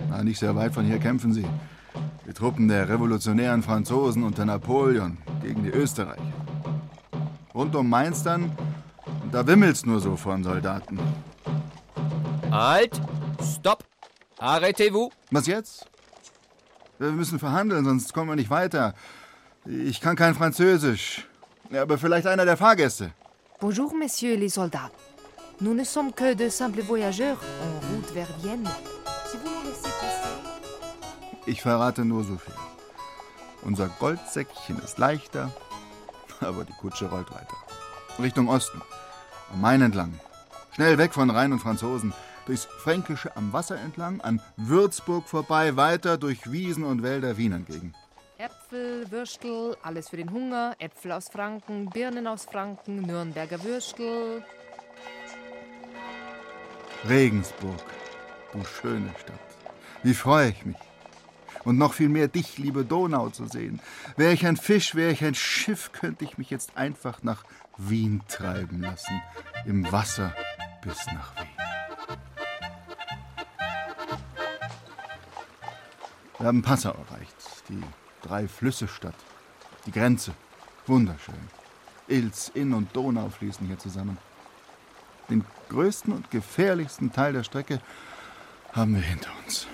Na, 0.09 0.25
nicht 0.25 0.38
sehr 0.38 0.57
weit 0.57 0.73
von 0.73 0.87
hier 0.87 0.99
kämpfen 0.99 1.35
sie. 1.35 1.45
Die 2.27 2.33
Truppen 2.33 2.69
der 2.69 2.88
revolutionären 2.88 3.62
Franzosen 3.62 4.23
unter 4.23 4.47
Napoleon 4.47 5.19
gegen 5.43 5.62
die 5.62 5.69
Österreicher. 5.69 6.23
Rund 7.53 7.77
um 7.77 7.90
Mainz 7.90 8.23
dann 8.23 8.57
da 9.33 9.47
wimmelt's 9.47 9.85
nur 9.85 10.01
so 10.01 10.16
von 10.16 10.43
Soldaten. 10.45 10.99
Halt! 12.51 13.01
Stopp! 13.43 13.85
Arrêtez-vous! 14.38 15.11
Was 15.31 15.47
jetzt? 15.47 15.87
Wir 16.99 17.12
müssen 17.12 17.38
verhandeln, 17.38 17.85
sonst 17.85 18.12
kommen 18.12 18.31
wir 18.31 18.37
nicht 18.37 18.51
weiter. 18.51 18.95
Ich 19.64 20.01
kann 20.01 20.16
kein 20.16 20.35
Französisch. 20.35 21.27
Aber 21.73 21.99
vielleicht 21.99 22.27
einer 22.27 22.45
der 22.45 22.57
Fahrgäste. 22.57 23.12
Bonjour, 23.61 23.95
messieurs 23.95 24.37
les 24.38 24.55
soldats. 24.55 24.90
Nous 25.61 25.75
ne 25.75 25.85
sommes 25.85 26.12
que 26.12 26.35
de 26.35 26.49
simples 26.49 26.83
voyageurs 26.83 27.38
en 27.62 27.95
route 27.95 28.11
vers 28.14 28.29
Vienne. 28.43 28.66
Si 29.31 29.37
vous 29.37 29.51
nous 29.51 29.64
laissez 29.64 29.93
passer. 30.01 30.31
Ich 31.47 31.61
verrate 31.62 32.05
nur 32.05 32.25
so 32.25 32.37
viel. 32.37 32.55
Unser 33.62 33.88
Goldsäckchen 33.99 34.79
ist 34.83 34.99
leichter, 34.99 35.51
aber 36.40 36.64
die 36.64 36.73
Kutsche 36.73 37.07
rollt 37.07 37.31
weiter. 37.31 37.57
Richtung 38.19 38.49
Osten. 38.49 38.81
Am 39.52 39.60
Main 39.60 39.82
entlang. 39.82 40.18
Schnell 40.74 40.98
weg 40.98 41.12
von 41.12 41.30
Rhein 41.30 41.52
und 41.52 41.58
Franzosen. 41.58 42.12
Durchs 42.46 42.64
Fränkische 42.64 43.36
am 43.36 43.52
Wasser 43.52 43.78
entlang, 43.78 44.20
an 44.20 44.40
Würzburg 44.56 45.28
vorbei, 45.28 45.76
weiter 45.76 46.16
durch 46.18 46.50
Wiesen 46.50 46.84
und 46.84 47.02
Wälder 47.02 47.36
Wien 47.36 47.52
entgegen. 47.52 47.94
Äpfel, 48.38 49.10
Würstel, 49.10 49.76
alles 49.82 50.08
für 50.08 50.16
den 50.16 50.30
Hunger. 50.30 50.74
Äpfel 50.78 51.12
aus 51.12 51.28
Franken, 51.28 51.90
Birnen 51.90 52.26
aus 52.26 52.46
Franken, 52.46 53.02
Nürnberger 53.02 53.62
Würstel. 53.62 54.42
Regensburg, 57.08 57.82
du 58.52 58.64
schöne 58.64 59.10
Stadt. 59.20 59.38
Wie 60.02 60.14
freue 60.14 60.50
ich 60.50 60.64
mich. 60.64 60.76
Und 61.64 61.76
noch 61.76 61.92
viel 61.92 62.08
mehr 62.08 62.28
dich, 62.28 62.56
liebe 62.56 62.84
Donau, 62.84 63.28
zu 63.28 63.46
sehen. 63.46 63.80
Wäre 64.16 64.32
ich 64.32 64.46
ein 64.46 64.56
Fisch, 64.56 64.94
wäre 64.94 65.12
ich 65.12 65.22
ein 65.22 65.34
Schiff, 65.34 65.92
könnte 65.92 66.24
ich 66.24 66.38
mich 66.38 66.48
jetzt 66.50 66.76
einfach 66.76 67.22
nach 67.22 67.44
Wien 67.88 68.23
treiben 68.29 68.83
lassen. 68.83 69.23
Im 69.64 69.90
Wasser 69.90 70.35
bis 70.83 71.07
nach 71.07 71.35
Wien. 71.37 71.47
Wir 76.38 76.47
haben 76.47 76.62
Passau 76.62 76.90
erreicht, 76.90 77.37
die 77.69 77.83
drei 78.23 78.49
Flüsse 78.49 78.88
Stadt, 78.88 79.14
die 79.87 79.93
Grenze. 79.93 80.33
Wunderschön. 80.87 81.35
Ilz, 82.09 82.51
Inn 82.55 82.73
und 82.73 82.97
Donau 82.97 83.29
fließen 83.29 83.66
hier 83.66 83.79
zusammen. 83.79 84.16
Den 85.29 85.45
größten 85.69 86.12
und 86.12 86.31
gefährlichsten 86.31 87.12
Teil 87.12 87.35
der 87.35 87.45
Strecke 87.45 87.81
haben 88.73 88.95
wir 88.95 89.03
hinter 89.03 89.31
uns. 89.45 89.66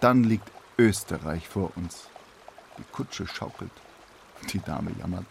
Dann 0.00 0.24
liegt 0.24 0.50
Österreich 0.76 1.48
vor 1.48 1.70
uns. 1.76 2.08
Die 2.76 2.84
Kutsche 2.92 3.26
schaukelt. 3.26 3.70
Die 4.52 4.60
Dame 4.60 4.90
jammert. 4.98 5.26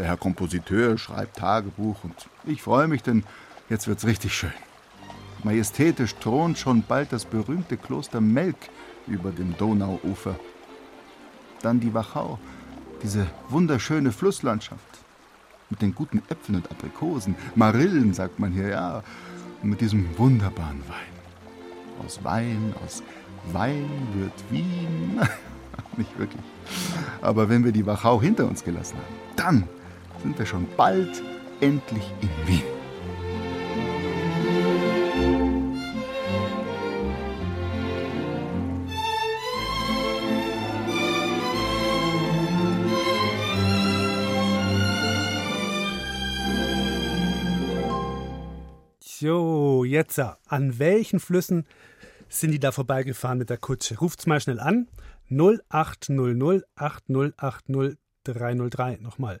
Der 0.00 0.06
Herr 0.06 0.16
Kompositeur 0.16 0.96
schreibt 0.96 1.36
Tagebuch 1.36 2.04
und 2.04 2.14
ich 2.46 2.62
freue 2.62 2.88
mich, 2.88 3.02
denn 3.02 3.22
jetzt 3.68 3.86
wird's 3.86 4.06
richtig 4.06 4.34
schön. 4.34 4.54
Majestätisch 5.44 6.14
thront 6.14 6.56
schon 6.56 6.82
bald 6.82 7.12
das 7.12 7.26
berühmte 7.26 7.76
Kloster 7.76 8.22
Melk 8.22 8.56
über 9.06 9.30
dem 9.30 9.54
Donauufer. 9.58 10.36
Dann 11.60 11.80
die 11.80 11.92
Wachau, 11.92 12.38
diese 13.02 13.26
wunderschöne 13.50 14.10
Flusslandschaft. 14.10 14.80
Mit 15.68 15.82
den 15.82 15.94
guten 15.94 16.22
Äpfeln 16.30 16.56
und 16.56 16.70
Aprikosen, 16.70 17.34
Marillen, 17.54 18.14
sagt 18.14 18.38
man 18.38 18.52
hier, 18.52 18.68
ja. 18.68 19.02
Und 19.62 19.68
mit 19.68 19.82
diesem 19.82 20.16
wunderbaren 20.16 20.80
Wein. 20.88 22.06
Aus 22.06 22.24
Wein, 22.24 22.72
aus 22.82 23.02
Wein 23.52 23.90
wird 24.14 24.32
Wien. 24.48 25.20
Nicht 25.98 26.18
wirklich. 26.18 26.42
Aber 27.20 27.50
wenn 27.50 27.64
wir 27.66 27.72
die 27.72 27.84
Wachau 27.84 28.22
hinter 28.22 28.46
uns 28.46 28.64
gelassen 28.64 28.96
haben, 28.96 29.36
dann 29.36 29.68
sind 30.22 30.38
wir 30.38 30.46
schon 30.46 30.66
bald 30.76 31.22
endlich 31.60 32.04
in 32.20 32.28
Wien. 32.46 32.62
So, 49.02 49.84
jetzt, 49.84 50.16
äh, 50.16 50.28
an 50.48 50.78
welchen 50.78 51.20
Flüssen 51.20 51.66
sind 52.30 52.52
die 52.52 52.58
da 52.58 52.72
vorbeigefahren 52.72 53.36
mit 53.36 53.50
der 53.50 53.58
Kutsche? 53.58 53.98
Ruft's 53.98 54.26
mal 54.26 54.40
schnell 54.40 54.58
an. 54.58 54.88
0800 55.28 56.64
8080 56.74 57.98
303. 58.24 58.96
Nochmal. 59.02 59.40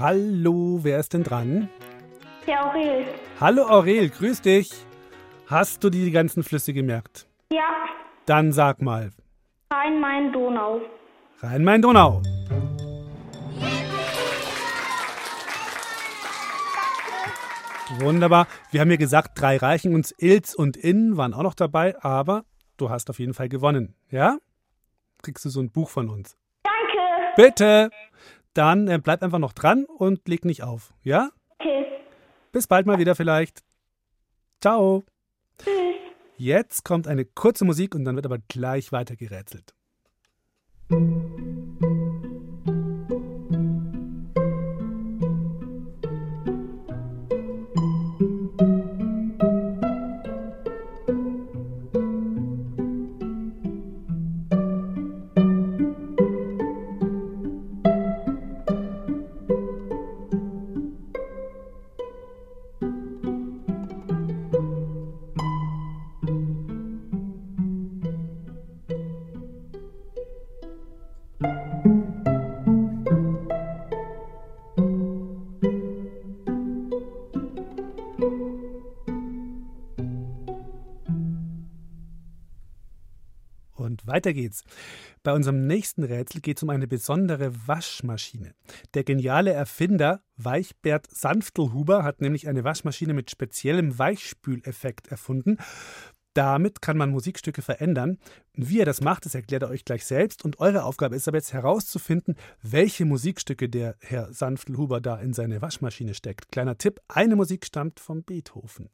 Hallo, 0.00 0.78
wer 0.82 0.98
ist 0.98 1.12
denn 1.12 1.24
dran? 1.24 1.68
Der 2.46 2.64
Aurel. 2.66 3.04
Hallo 3.38 3.64
Aurel, 3.64 4.08
grüß 4.08 4.40
dich. 4.40 4.70
Hast 5.46 5.84
du 5.84 5.90
die 5.90 6.10
ganzen 6.10 6.42
Flüsse 6.42 6.72
gemerkt? 6.72 7.26
Ja, 7.52 7.84
Dann 8.24 8.50
sag 8.52 8.80
mal. 8.80 9.10
Rhein-Main-Donau. 9.70 10.80
Rhein-Main-Donau. 11.42 12.22
Wunderbar. 17.98 18.46
Wir 18.70 18.80
haben 18.80 18.90
ja 18.90 18.96
gesagt, 18.96 19.38
drei 19.38 19.58
reichen 19.58 19.94
uns. 19.94 20.14
Ilz 20.16 20.54
und 20.54 20.78
Inn 20.78 21.18
waren 21.18 21.34
auch 21.34 21.42
noch 21.42 21.54
dabei, 21.54 22.02
aber 22.02 22.44
du 22.78 22.88
hast 22.88 23.10
auf 23.10 23.18
jeden 23.18 23.34
Fall 23.34 23.50
gewonnen. 23.50 23.94
Ja? 24.08 24.38
Kriegst 25.22 25.44
du 25.44 25.50
so 25.50 25.60
ein 25.60 25.70
Buch 25.70 25.90
von 25.90 26.08
uns. 26.08 26.38
Danke. 26.62 27.02
Bitte. 27.36 27.90
Dann 28.54 28.88
äh, 28.88 28.98
bleib 29.02 29.22
einfach 29.22 29.38
noch 29.38 29.52
dran 29.52 29.84
und 29.84 30.26
leg 30.28 30.44
nicht 30.44 30.62
auf. 30.62 30.92
Ja? 31.02 31.30
Okay. 31.58 31.86
Bis 32.52 32.66
bald 32.66 32.86
mal 32.86 32.98
wieder 32.98 33.14
vielleicht. 33.14 33.62
Ciao. 34.60 35.04
Tschüss. 35.58 35.90
Jetzt 36.36 36.84
kommt 36.84 37.06
eine 37.06 37.24
kurze 37.26 37.64
Musik 37.64 37.94
und 37.94 38.04
dann 38.04 38.16
wird 38.16 38.26
aber 38.26 38.38
gleich 38.38 38.92
weiter 38.92 39.14
gerätselt. 39.14 39.74
Weiter 84.20 84.34
geht's. 84.34 84.64
Bei 85.22 85.32
unserem 85.32 85.66
nächsten 85.66 86.04
Rätsel 86.04 86.40
geht 86.40 86.58
es 86.58 86.62
um 86.62 86.70
eine 86.70 86.86
besondere 86.86 87.52
Waschmaschine. 87.66 88.54
Der 88.94 89.04
geniale 89.04 89.52
Erfinder 89.52 90.22
Weichbert 90.36 91.06
Sanftelhuber 91.10 92.04
hat 92.04 92.20
nämlich 92.20 92.48
eine 92.48 92.64
Waschmaschine 92.64 93.14
mit 93.14 93.30
speziellem 93.30 93.98
Weichspüleffekt 93.98 95.08
erfunden. 95.08 95.56
Damit 96.34 96.80
kann 96.80 96.96
man 96.96 97.10
Musikstücke 97.10 97.60
verändern. 97.60 98.18
Wie 98.54 98.78
er 98.78 98.84
das 98.84 99.00
macht, 99.00 99.24
das 99.24 99.34
erklärt 99.34 99.62
er 99.62 99.70
euch 99.70 99.84
gleich 99.84 100.04
selbst. 100.04 100.44
Und 100.44 100.60
eure 100.60 100.84
Aufgabe 100.84 101.16
ist 101.16 101.26
aber 101.26 101.38
jetzt 101.38 101.52
herauszufinden, 101.52 102.36
welche 102.62 103.04
Musikstücke 103.04 103.68
der 103.68 103.96
Herr 104.00 104.32
Sanftelhuber 104.32 105.00
da 105.00 105.16
in 105.16 105.32
seine 105.32 105.60
Waschmaschine 105.60 106.14
steckt. 106.14 106.52
Kleiner 106.52 106.78
Tipp: 106.78 107.00
Eine 107.08 107.36
Musik 107.36 107.66
stammt 107.66 108.00
von 108.00 108.22
Beethoven. 108.22 108.90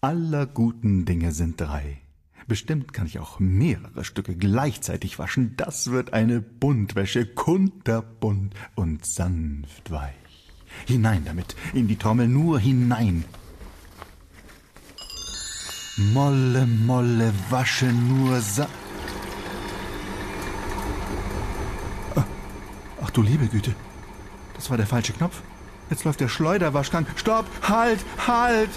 Aller 0.00 0.46
guten 0.46 1.04
Dinge 1.04 1.32
sind 1.32 1.60
drei. 1.60 2.07
Bestimmt 2.46 2.92
kann 2.92 3.06
ich 3.06 3.18
auch 3.18 3.40
mehrere 3.40 4.04
Stücke 4.04 4.34
gleichzeitig 4.34 5.18
waschen. 5.18 5.54
Das 5.56 5.90
wird 5.90 6.12
eine 6.12 6.40
Buntwäsche, 6.40 7.26
kunterbunt 7.26 8.54
und 8.74 9.04
sanft 9.04 9.90
weich. 9.90 10.14
Hinein 10.86 11.24
damit, 11.24 11.56
in 11.74 11.88
die 11.88 11.96
Trommel 11.96 12.28
nur 12.28 12.58
hinein. 12.58 13.24
Molle, 15.96 16.66
Molle, 16.66 17.32
wasche 17.50 17.86
nur 17.86 18.40
sa... 18.40 18.68
Ah, 22.14 22.24
Ach 23.02 23.10
du 23.10 23.22
liebe 23.22 23.48
Güte, 23.48 23.74
das 24.54 24.70
war 24.70 24.76
der 24.76 24.86
falsche 24.86 25.12
Knopf. 25.12 25.42
Jetzt 25.90 26.04
läuft 26.04 26.20
der 26.20 26.28
Schleuderwaschgang. 26.28 27.06
Stopp, 27.16 27.46
halt, 27.62 27.98
halt! 28.26 28.70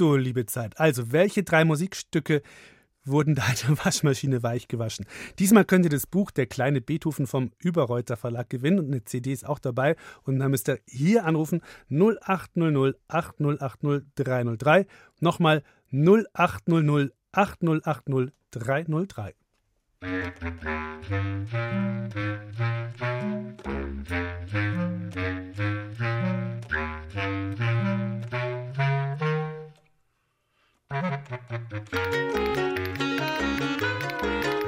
Du 0.00 0.16
liebe 0.16 0.46
Zeit. 0.46 0.80
Also, 0.80 1.12
welche 1.12 1.42
drei 1.42 1.66
Musikstücke 1.66 2.40
wurden 3.04 3.34
deine 3.34 3.76
Waschmaschine 3.84 4.42
weich 4.42 4.66
gewaschen? 4.66 5.04
Diesmal 5.38 5.66
könnt 5.66 5.84
ihr 5.84 5.90
das 5.90 6.06
Buch 6.06 6.30
Der 6.30 6.46
kleine 6.46 6.80
Beethoven 6.80 7.26
vom 7.26 7.50
Überreuter 7.58 8.16
Verlag 8.16 8.48
gewinnen 8.48 8.78
und 8.78 8.86
eine 8.86 9.04
CD 9.04 9.30
ist 9.30 9.46
auch 9.46 9.58
dabei. 9.58 9.96
Und 10.22 10.38
dann 10.38 10.52
müsst 10.52 10.70
ihr 10.70 10.78
hier 10.86 11.26
anrufen 11.26 11.60
0800 11.90 12.96
8080 13.08 14.06
303. 14.14 14.86
Nochmal 15.20 15.62
0800 15.92 17.12
8080 17.32 18.32
303. 18.52 19.34
Thank 30.90 31.30
you. 34.54 34.59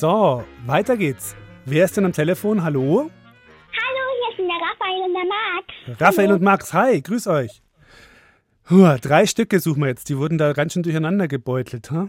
So, 0.00 0.42
weiter 0.64 0.96
geht's. 0.96 1.36
Wer 1.66 1.84
ist 1.84 1.94
denn 1.94 2.06
am 2.06 2.14
Telefon? 2.14 2.64
Hallo? 2.64 3.10
Hallo, 3.10 4.04
hier 4.18 4.34
sind 4.34 4.48
der 4.48 4.56
Raphael 4.56 5.02
und 5.02 5.12
der 5.12 5.24
Max. 5.26 6.00
Raphael 6.00 6.32
und 6.32 6.42
Max, 6.42 6.72
hi, 6.72 7.02
grüß 7.02 7.26
euch. 7.26 7.60
Huh, 8.70 8.96
drei 9.02 9.26
Stücke 9.26 9.60
suchen 9.60 9.82
wir 9.82 9.88
jetzt. 9.88 10.08
Die 10.08 10.16
wurden 10.16 10.38
da 10.38 10.54
ganz 10.54 10.72
schön 10.72 10.82
durcheinander 10.82 11.28
gebeutelt. 11.28 11.90
Huh? 11.90 12.08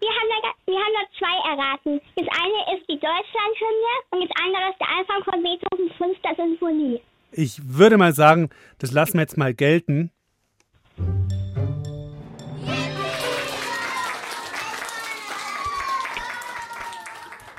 Wir 0.00 0.08
haben, 0.08 0.28
da, 0.42 0.52
wir 0.64 0.78
haben 0.78 0.94
da 0.96 1.18
zwei 1.18 1.50
erraten. 1.50 2.00
Das 2.16 2.28
eine 2.28 2.78
ist 2.78 2.88
die 2.88 2.98
Deutschlandhymne 2.98 3.94
und 4.12 4.22
das 4.22 4.30
andere 4.42 4.70
ist 4.70 4.80
der 4.80 4.88
Anfang 4.88 5.22
von 5.24 5.42
Beethovens 5.42 5.92
fünfter 5.98 6.34
Sinfonie. 6.34 7.02
Ich 7.32 7.60
würde 7.62 7.98
mal 7.98 8.14
sagen, 8.14 8.48
das 8.78 8.90
lassen 8.90 9.18
wir 9.18 9.20
jetzt 9.20 9.36
mal 9.36 9.52
gelten. 9.52 10.10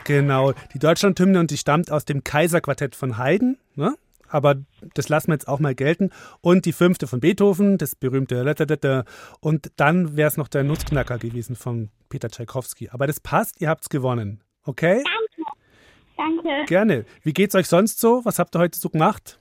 Genau, 0.06 0.54
die 0.74 0.80
Deutschlandhymne 0.80 1.40
und 1.40 1.52
die 1.52 1.58
stammt 1.58 1.92
aus 1.92 2.06
dem 2.06 2.24
Kaiserquartett 2.24 2.96
von 2.96 3.18
Haydn, 3.18 3.58
ne? 3.76 3.96
aber 4.30 4.56
das 4.96 5.10
lassen 5.10 5.28
wir 5.28 5.36
jetzt 5.36 5.48
auch 5.48 5.60
mal 5.60 5.76
gelten. 5.76 6.10
Und 6.42 6.66
die 6.66 6.74
fünfte 6.74 7.08
von 7.08 7.20
Beethoven, 7.20 7.78
das 7.78 7.96
berühmte 7.96 8.44
und 9.40 9.72
dann 9.78 10.18
wäre 10.18 10.28
es 10.28 10.38
noch 10.38 10.48
der 10.48 10.64
Nussknacker 10.64 11.20
gewesen 11.20 11.56
von 11.56 11.90
Peter 12.10 12.30
Tschaikowski. 12.30 12.90
Aber 12.90 13.06
das 13.08 13.20
passt, 13.20 13.62
ihr 13.62 13.70
habt 13.70 13.84
es 13.84 13.90
gewonnen. 13.90 14.42
Okay? 14.66 15.04
Danke. 16.18 16.44
Danke. 16.44 16.66
Gerne. 16.66 17.06
Wie 17.22 17.34
geht's 17.34 17.54
euch 17.56 17.68
sonst 17.68 18.00
so? 18.00 18.22
Was 18.26 18.40
habt 18.40 18.56
ihr 18.56 18.60
heute 18.60 18.80
so 18.80 18.90
gemacht? 18.90 19.40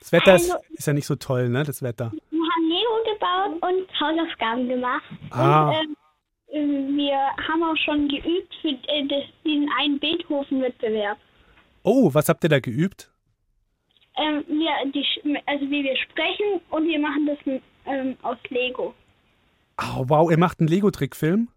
Das 0.00 0.12
Wetter 0.12 0.32
Also- 0.32 0.54
ist, 0.70 0.78
ist 0.78 0.86
ja 0.86 0.92
nicht 0.92 1.06
so 1.06 1.16
toll, 1.16 1.48
ne? 1.48 1.64
Das 1.64 1.82
Wetter. 1.82 2.12
Wir 2.30 2.40
haben 2.40 2.68
Lego 2.68 3.12
gebaut 3.12 3.70
und 3.70 4.00
Hausaufgaben 4.00 4.68
gemacht. 4.68 5.02
Ah. 5.30 5.68
Und 5.68 5.74
ähm, 5.74 5.80
äh, 5.92 5.99
wir 6.52 7.16
haben 7.48 7.62
auch 7.62 7.76
schon 7.76 8.08
geübt 8.08 8.54
für 8.60 8.68
äh, 8.68 9.06
das, 9.08 9.24
den 9.44 9.68
einen 9.78 9.98
Beethoven-Wettbewerb. 9.98 11.18
Oh, 11.82 12.12
was 12.12 12.28
habt 12.28 12.44
ihr 12.44 12.50
da 12.50 12.60
geübt? 12.60 13.10
Ähm, 14.16 14.44
wir, 14.48 14.70
die, 14.92 15.04
also 15.46 15.64
wie 15.66 15.84
wir 15.84 15.96
sprechen 15.96 16.60
und 16.70 16.86
wir 16.86 16.98
machen 16.98 17.26
das 17.26 17.60
ähm, 17.86 18.16
aus 18.22 18.38
Lego. 18.48 18.94
Oh, 19.78 20.04
wow, 20.08 20.30
ihr 20.30 20.38
macht 20.38 20.60
einen 20.60 20.68
Lego-Trickfilm? 20.68 21.48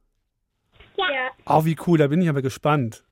Ja. 0.97 1.31
Oh, 1.45 1.65
wie 1.65 1.75
cool, 1.87 1.97
da 1.97 2.07
bin 2.07 2.21
ich 2.21 2.29
aber 2.29 2.41
gespannt. 2.41 3.03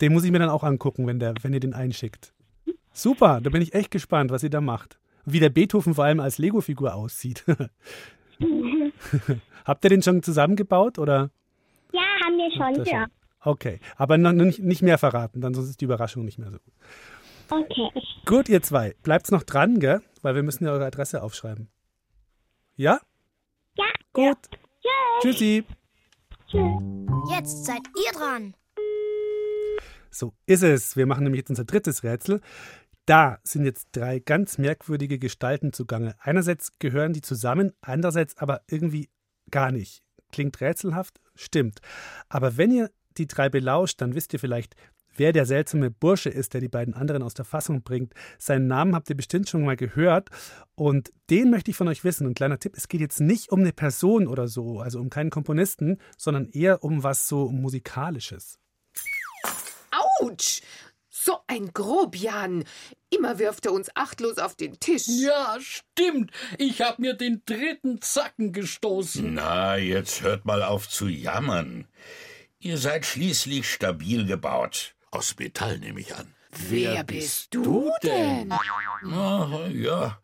Den 0.00 0.12
muss 0.12 0.24
ich 0.24 0.30
mir 0.30 0.38
dann 0.38 0.48
auch 0.48 0.64
angucken, 0.64 1.06
wenn, 1.06 1.18
der, 1.18 1.34
wenn 1.42 1.52
ihr 1.52 1.60
den 1.60 1.74
einschickt. 1.74 2.32
Super, 2.92 3.40
da 3.42 3.50
bin 3.50 3.62
ich 3.62 3.74
echt 3.74 3.90
gespannt, 3.90 4.30
was 4.30 4.42
ihr 4.42 4.50
da 4.50 4.60
macht. 4.60 4.98
Wie 5.26 5.38
der 5.38 5.50
Beethoven 5.50 5.94
vor 5.94 6.04
allem 6.04 6.20
als 6.20 6.38
Lego-Figur 6.38 6.94
aussieht. 6.94 7.44
Habt 9.64 9.84
ihr 9.84 9.90
den 9.90 10.02
schon 10.02 10.22
zusammengebaut 10.22 10.98
oder? 10.98 11.30
Ja, 11.92 12.02
haben 12.24 12.36
wir 12.36 12.50
schon. 12.52 12.84
Ja. 12.84 13.06
Okay, 13.42 13.80
aber 13.96 14.18
noch 14.18 14.32
nicht, 14.32 14.60
nicht 14.60 14.82
mehr 14.82 14.98
verraten, 14.98 15.40
dann 15.40 15.54
sonst 15.54 15.70
ist 15.70 15.80
die 15.80 15.86
Überraschung 15.86 16.24
nicht 16.24 16.38
mehr 16.38 16.50
so. 16.50 16.58
Okay. 17.50 17.88
Gut, 18.26 18.48
ihr 18.48 18.62
zwei, 18.62 18.94
bleibt's 19.02 19.30
noch 19.30 19.42
dran, 19.42 19.80
gell? 19.80 20.02
Weil 20.22 20.34
wir 20.34 20.42
müssen 20.42 20.64
ja 20.64 20.72
eure 20.72 20.84
Adresse 20.86 21.22
aufschreiben. 21.22 21.68
Ja? 22.76 23.00
Ja. 23.76 23.86
Gut. 24.12 24.38
Tschüssi. 25.20 25.64
Jetzt 27.30 27.64
seid 27.64 27.82
ihr 27.96 28.18
dran. 28.18 28.54
So 30.10 30.32
ist 30.46 30.62
es. 30.62 30.96
Wir 30.96 31.06
machen 31.06 31.24
nämlich 31.24 31.40
jetzt 31.40 31.50
unser 31.50 31.64
drittes 31.64 32.02
Rätsel. 32.02 32.40
Da 33.10 33.40
sind 33.42 33.64
jetzt 33.64 33.88
drei 33.90 34.20
ganz 34.20 34.56
merkwürdige 34.56 35.18
Gestalten 35.18 35.72
zugange. 35.72 36.14
Einerseits 36.20 36.78
gehören 36.78 37.12
die 37.12 37.22
zusammen, 37.22 37.72
andererseits 37.80 38.38
aber 38.38 38.60
irgendwie 38.68 39.10
gar 39.50 39.72
nicht. 39.72 40.04
Klingt 40.30 40.60
rätselhaft? 40.60 41.20
Stimmt. 41.34 41.80
Aber 42.28 42.56
wenn 42.56 42.70
ihr 42.70 42.88
die 43.18 43.26
drei 43.26 43.48
belauscht, 43.48 44.00
dann 44.00 44.14
wisst 44.14 44.32
ihr 44.32 44.38
vielleicht, 44.38 44.76
wer 45.16 45.32
der 45.32 45.44
seltsame 45.44 45.90
Bursche 45.90 46.28
ist, 46.30 46.54
der 46.54 46.60
die 46.60 46.68
beiden 46.68 46.94
anderen 46.94 47.24
aus 47.24 47.34
der 47.34 47.44
Fassung 47.44 47.82
bringt. 47.82 48.14
Seinen 48.38 48.68
Namen 48.68 48.94
habt 48.94 49.10
ihr 49.10 49.16
bestimmt 49.16 49.48
schon 49.48 49.64
mal 49.64 49.74
gehört. 49.74 50.28
Und 50.76 51.10
den 51.30 51.50
möchte 51.50 51.72
ich 51.72 51.76
von 51.76 51.88
euch 51.88 52.04
wissen. 52.04 52.28
Und 52.28 52.34
kleiner 52.34 52.60
Tipp, 52.60 52.74
es 52.76 52.86
geht 52.86 53.00
jetzt 53.00 53.20
nicht 53.20 53.50
um 53.50 53.58
eine 53.58 53.72
Person 53.72 54.28
oder 54.28 54.46
so, 54.46 54.78
also 54.78 55.00
um 55.00 55.10
keinen 55.10 55.30
Komponisten, 55.30 55.98
sondern 56.16 56.46
eher 56.46 56.84
um 56.84 57.02
was 57.02 57.26
so 57.26 57.50
Musikalisches. 57.50 58.60
Autsch! 60.20 60.62
So 61.22 61.38
ein 61.48 61.72
Grobian. 61.74 62.64
Immer 63.10 63.38
wirft 63.38 63.66
er 63.66 63.72
uns 63.72 63.94
achtlos 63.94 64.38
auf 64.38 64.54
den 64.54 64.80
Tisch. 64.80 65.04
Ja, 65.06 65.58
stimmt. 65.60 66.30
Ich 66.56 66.80
hab 66.80 66.98
mir 66.98 67.12
den 67.12 67.42
dritten 67.44 68.00
Zacken 68.00 68.54
gestoßen. 68.54 69.34
Na, 69.34 69.76
jetzt 69.76 70.22
hört 70.22 70.46
mal 70.46 70.62
auf 70.62 70.88
zu 70.88 71.08
jammern. 71.08 71.86
Ihr 72.58 72.78
seid 72.78 73.04
schließlich 73.04 73.70
stabil 73.70 74.24
gebaut. 74.24 74.94
Aus 75.10 75.36
Metall 75.38 75.78
nehme 75.78 76.00
ich 76.00 76.14
an. 76.14 76.34
Wer 76.52 77.04
bist 77.04 77.54
du 77.54 77.92
denn? 78.02 78.50
Ach, 78.52 79.68
ja, 79.68 80.18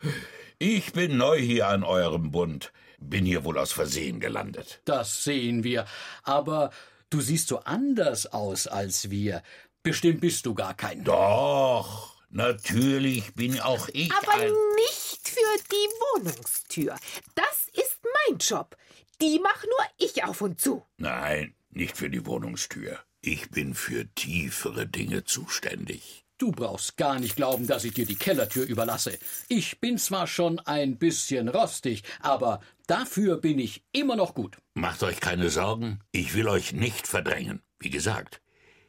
ich 0.59 0.95
bin 0.95 1.19
neu 1.19 1.39
hier 1.39 1.69
an 1.69 1.85
eurem 1.85 2.31
Bund. 2.31 2.73
Bin 2.99 3.27
hier 3.27 3.45
wohl 3.45 3.59
aus 3.59 3.73
Versehen 3.73 4.19
gelandet. 4.19 4.81
Das 4.87 5.25
sehen 5.25 5.63
wir. 5.63 5.85
Aber 6.23 6.71
du 7.11 7.21
siehst 7.21 7.49
so 7.49 7.61
anders 7.61 8.27
aus 8.33 8.67
als 8.67 9.11
wir. 9.11 9.43
Bestimmt 9.87 10.21
bist 10.21 10.45
du 10.45 10.53
gar 10.53 10.75
kein. 10.75 11.05
Doch, 11.05 12.17
natürlich 12.31 13.33
bin 13.35 13.61
auch 13.61 13.89
ich 13.93 14.11
Aber 14.13 14.33
ein. 14.33 14.51
nicht 14.75 15.29
für 15.29 15.59
die 15.71 16.25
Wohnungstür. 16.27 16.97
Das 17.37 17.69
ist 17.73 18.01
mein 18.03 18.39
Job. 18.39 18.77
Die 19.23 19.39
mach 19.41 19.63
nur 19.63 19.87
ich 19.99 20.25
auf 20.25 20.41
und 20.41 20.61
zu. 20.61 20.85
Nein, 20.97 21.55
nicht 21.71 21.97
für 21.97 22.11
die 22.11 22.27
Wohnungstür. 22.27 22.99
Ich 23.21 23.49
bin 23.51 23.75
für 23.75 24.13
tiefere 24.17 24.89
Dinge 24.89 25.23
zuständig. 25.23 26.25
Du 26.37 26.51
brauchst 26.51 26.97
gar 26.97 27.21
nicht 27.21 27.37
glauben, 27.37 27.69
dass 27.69 27.85
ich 27.85 27.95
dir 27.95 28.07
die 28.07 28.17
Kellertür 28.17 28.67
überlasse. 28.67 29.17
Ich 29.47 29.79
bin 29.79 29.99
zwar 29.99 30.27
schon 30.27 30.59
ein 30.59 30.99
bisschen 30.99 31.49
rostig, 31.49 32.03
aber 32.21 32.61
dafür 32.89 33.37
bin 33.37 33.61
ich 33.61 33.85
immer 33.93 34.17
noch 34.17 34.35
gut. 34.35 34.57
Macht 34.75 35.05
euch 35.05 35.21
keine 35.21 35.49
Sorgen, 35.49 36.01
ich 36.11 36.35
will 36.35 36.49
euch 36.49 36.73
nicht 36.73 37.07
verdrängen. 37.07 37.63
Wie 37.79 37.91
gesagt, 37.91 38.43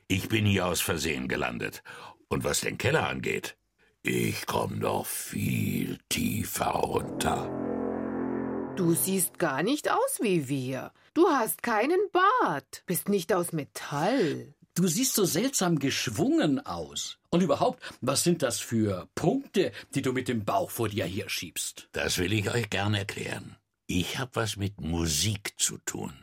ich 0.07 0.29
bin 0.29 0.45
hier 0.45 0.65
aus 0.65 0.81
Versehen 0.81 1.27
gelandet. 1.27 1.83
Und 2.29 2.43
was 2.43 2.61
den 2.61 2.77
Keller 2.77 3.07
angeht, 3.07 3.57
ich 4.03 4.45
komme 4.45 4.77
noch 4.77 5.05
viel 5.05 5.99
tiefer 6.09 6.71
runter. 6.71 7.49
Du 8.75 8.93
siehst 8.93 9.39
gar 9.39 9.63
nicht 9.63 9.89
aus 9.89 10.19
wie 10.21 10.47
wir. 10.47 10.91
Du 11.13 11.27
hast 11.27 11.63
keinen 11.63 11.99
Bart, 12.11 12.83
bist 12.85 13.09
nicht 13.09 13.33
aus 13.33 13.51
Metall. 13.51 14.53
Du 14.75 14.87
siehst 14.87 15.15
so 15.15 15.25
seltsam 15.25 15.79
geschwungen 15.79 16.63
aus. 16.63 17.17
Und 17.29 17.41
überhaupt, 17.41 17.81
was 18.01 18.23
sind 18.23 18.43
das 18.43 18.59
für 18.59 19.09
Punkte, 19.15 19.71
die 19.95 20.03
du 20.03 20.13
mit 20.13 20.27
dem 20.27 20.45
Bauch 20.45 20.69
vor 20.69 20.89
dir 20.89 21.05
herschiebst? 21.05 21.89
Das 21.93 22.19
will 22.19 22.31
ich 22.31 22.51
euch 22.51 22.69
gern 22.69 22.93
erklären. 22.93 23.57
Ich 23.87 24.19
hab 24.19 24.35
was 24.35 24.55
mit 24.55 24.79
Musik 24.79 25.53
zu 25.57 25.79
tun. 25.79 26.13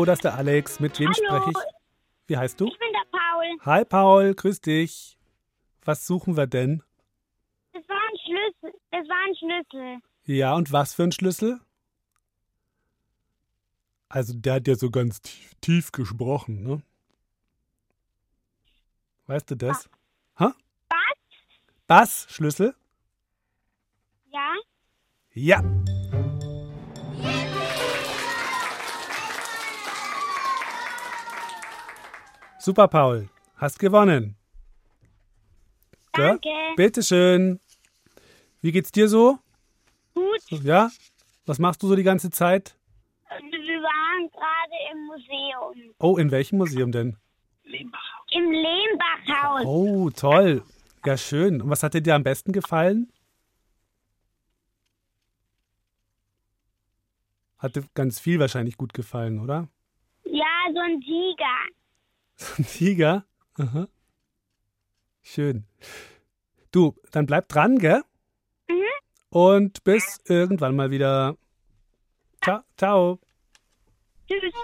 das 0.04 0.18
ist 0.18 0.22
der 0.22 0.36
Alex. 0.36 0.78
Mit 0.78 1.00
wem 1.00 1.08
Hallo. 1.08 1.16
spreche 1.16 1.50
ich? 1.50 1.56
Wie 2.28 2.36
heißt 2.36 2.60
du? 2.60 2.68
Ich 2.68 2.78
bin 2.78 2.92
der 2.92 3.02
Paul. 3.10 3.46
Hi 3.66 3.84
Paul, 3.84 4.34
grüß 4.34 4.60
dich. 4.60 5.17
Was 5.88 6.06
suchen 6.06 6.36
wir 6.36 6.46
denn? 6.46 6.82
Das 7.72 7.82
war 7.88 7.96
ein 7.96 8.18
Schlüssel. 8.18 8.78
Das 8.90 9.08
war 9.08 9.16
ein 9.26 9.34
Schlüssel. 9.36 10.02
Ja, 10.26 10.54
und 10.54 10.70
was 10.70 10.92
für 10.92 11.04
ein 11.04 11.12
Schlüssel? 11.12 11.60
Also 14.10 14.34
der 14.34 14.56
hat 14.56 14.68
ja 14.68 14.74
so 14.74 14.90
ganz 14.90 15.22
tief, 15.22 15.54
tief 15.62 15.90
gesprochen, 15.90 16.62
ne? 16.62 16.82
Weißt 19.28 19.50
du 19.50 19.54
das? 19.54 19.88
Ha? 20.38 20.54
Was? 20.90 20.98
Bassschlüssel? 21.86 22.74
Ja? 24.26 24.56
Ja. 25.32 25.62
Super, 32.58 32.88
Paul. 32.88 33.30
Hast 33.56 33.78
gewonnen. 33.78 34.37
Danke. 36.18 36.48
Bitteschön. 36.76 37.60
Wie 38.60 38.72
geht's 38.72 38.92
dir 38.92 39.08
so? 39.08 39.38
Gut. 40.14 40.40
So, 40.42 40.56
Ja? 40.56 40.90
Was 41.46 41.58
machst 41.58 41.82
du 41.82 41.88
so 41.88 41.96
die 41.96 42.02
ganze 42.02 42.28
Zeit? 42.30 42.76
Wir 43.30 43.82
waren 43.82 44.30
gerade 44.30 44.76
im 44.92 45.06
Museum. 45.06 45.94
Oh, 45.98 46.16
in 46.18 46.30
welchem 46.30 46.58
Museum 46.58 46.92
denn? 46.92 47.16
Im 47.64 48.50
Lehmbachhaus. 48.50 49.62
Oh, 49.64 50.10
toll. 50.10 50.62
Ja, 51.06 51.16
schön. 51.16 51.62
Und 51.62 51.70
was 51.70 51.82
hat 51.82 51.94
dir 51.94 52.14
am 52.14 52.22
besten 52.22 52.52
gefallen? 52.52 53.10
Hatte 57.58 57.84
ganz 57.94 58.20
viel 58.20 58.38
wahrscheinlich 58.38 58.76
gut 58.76 58.92
gefallen, 58.94 59.40
oder? 59.40 59.68
Ja, 60.24 60.44
so 60.72 60.80
ein 60.80 61.00
Tiger. 61.00 61.58
Ein 62.58 62.66
Tiger? 62.66 63.24
Aha. 63.58 63.88
Schön. 65.30 65.66
Du, 66.72 66.94
dann 67.12 67.26
bleib 67.26 67.48
dran, 67.48 67.78
gell? 67.78 68.02
Mhm. 68.66 68.74
Und 69.28 69.84
bis 69.84 70.20
irgendwann 70.24 70.74
mal 70.74 70.90
wieder. 70.90 71.36
Ciao. 72.42 72.60
Ciao. 72.78 73.18
Tschüss. 74.26 74.54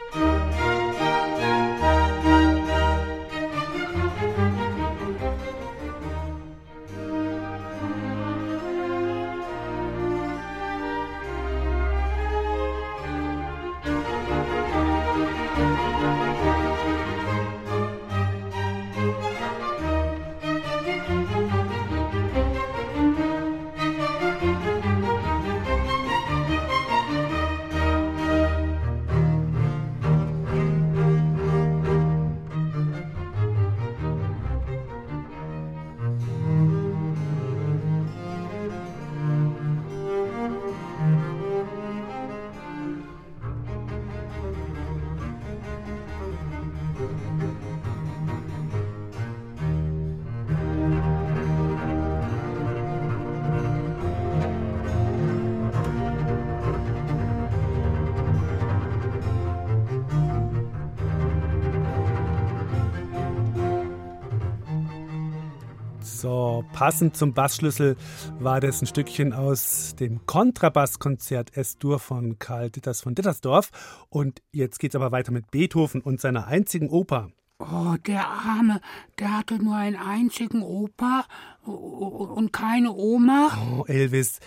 Passend 66.75 67.17
zum 67.17 67.33
Bassschlüssel 67.33 67.97
war 68.41 68.61
das 68.61 68.83
ein 68.83 68.87
Stückchen 68.87 69.33
aus 69.33 69.95
dem 69.95 70.27
Kontrabasskonzert 70.27 71.57
S-Dur 71.57 72.01
von 72.01 72.41
Karl 72.41 72.69
Ditters 72.69 73.01
von 73.01 73.15
Dittersdorf. 73.15 73.71
Und 74.09 74.43
jetzt 74.51 74.81
geht's 74.81 74.97
aber 74.97 75.13
weiter 75.13 75.31
mit 75.31 75.53
Beethoven 75.53 76.01
und 76.01 76.21
seiner 76.21 76.49
einzigen 76.49 76.91
Oper. 76.91 77.31
Oh, 77.61 77.95
der 78.05 78.27
Arme, 78.27 78.81
der 79.21 79.39
hatte 79.39 79.63
nur 79.63 79.77
einen 79.77 79.95
einzigen 79.95 80.63
Opa 80.63 81.25
und 81.63 82.53
keine 82.53 82.93
Oma. 82.93 83.57
Oh, 83.71 83.85
Elvis, 83.87 84.41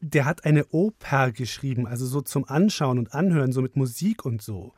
der 0.00 0.24
hat 0.24 0.46
eine 0.46 0.64
Oper 0.68 1.32
geschrieben, 1.32 1.86
also 1.86 2.06
so 2.06 2.22
zum 2.22 2.48
Anschauen 2.48 2.98
und 2.98 3.12
Anhören, 3.12 3.52
so 3.52 3.60
mit 3.60 3.76
Musik 3.76 4.24
und 4.24 4.40
so. 4.40 4.72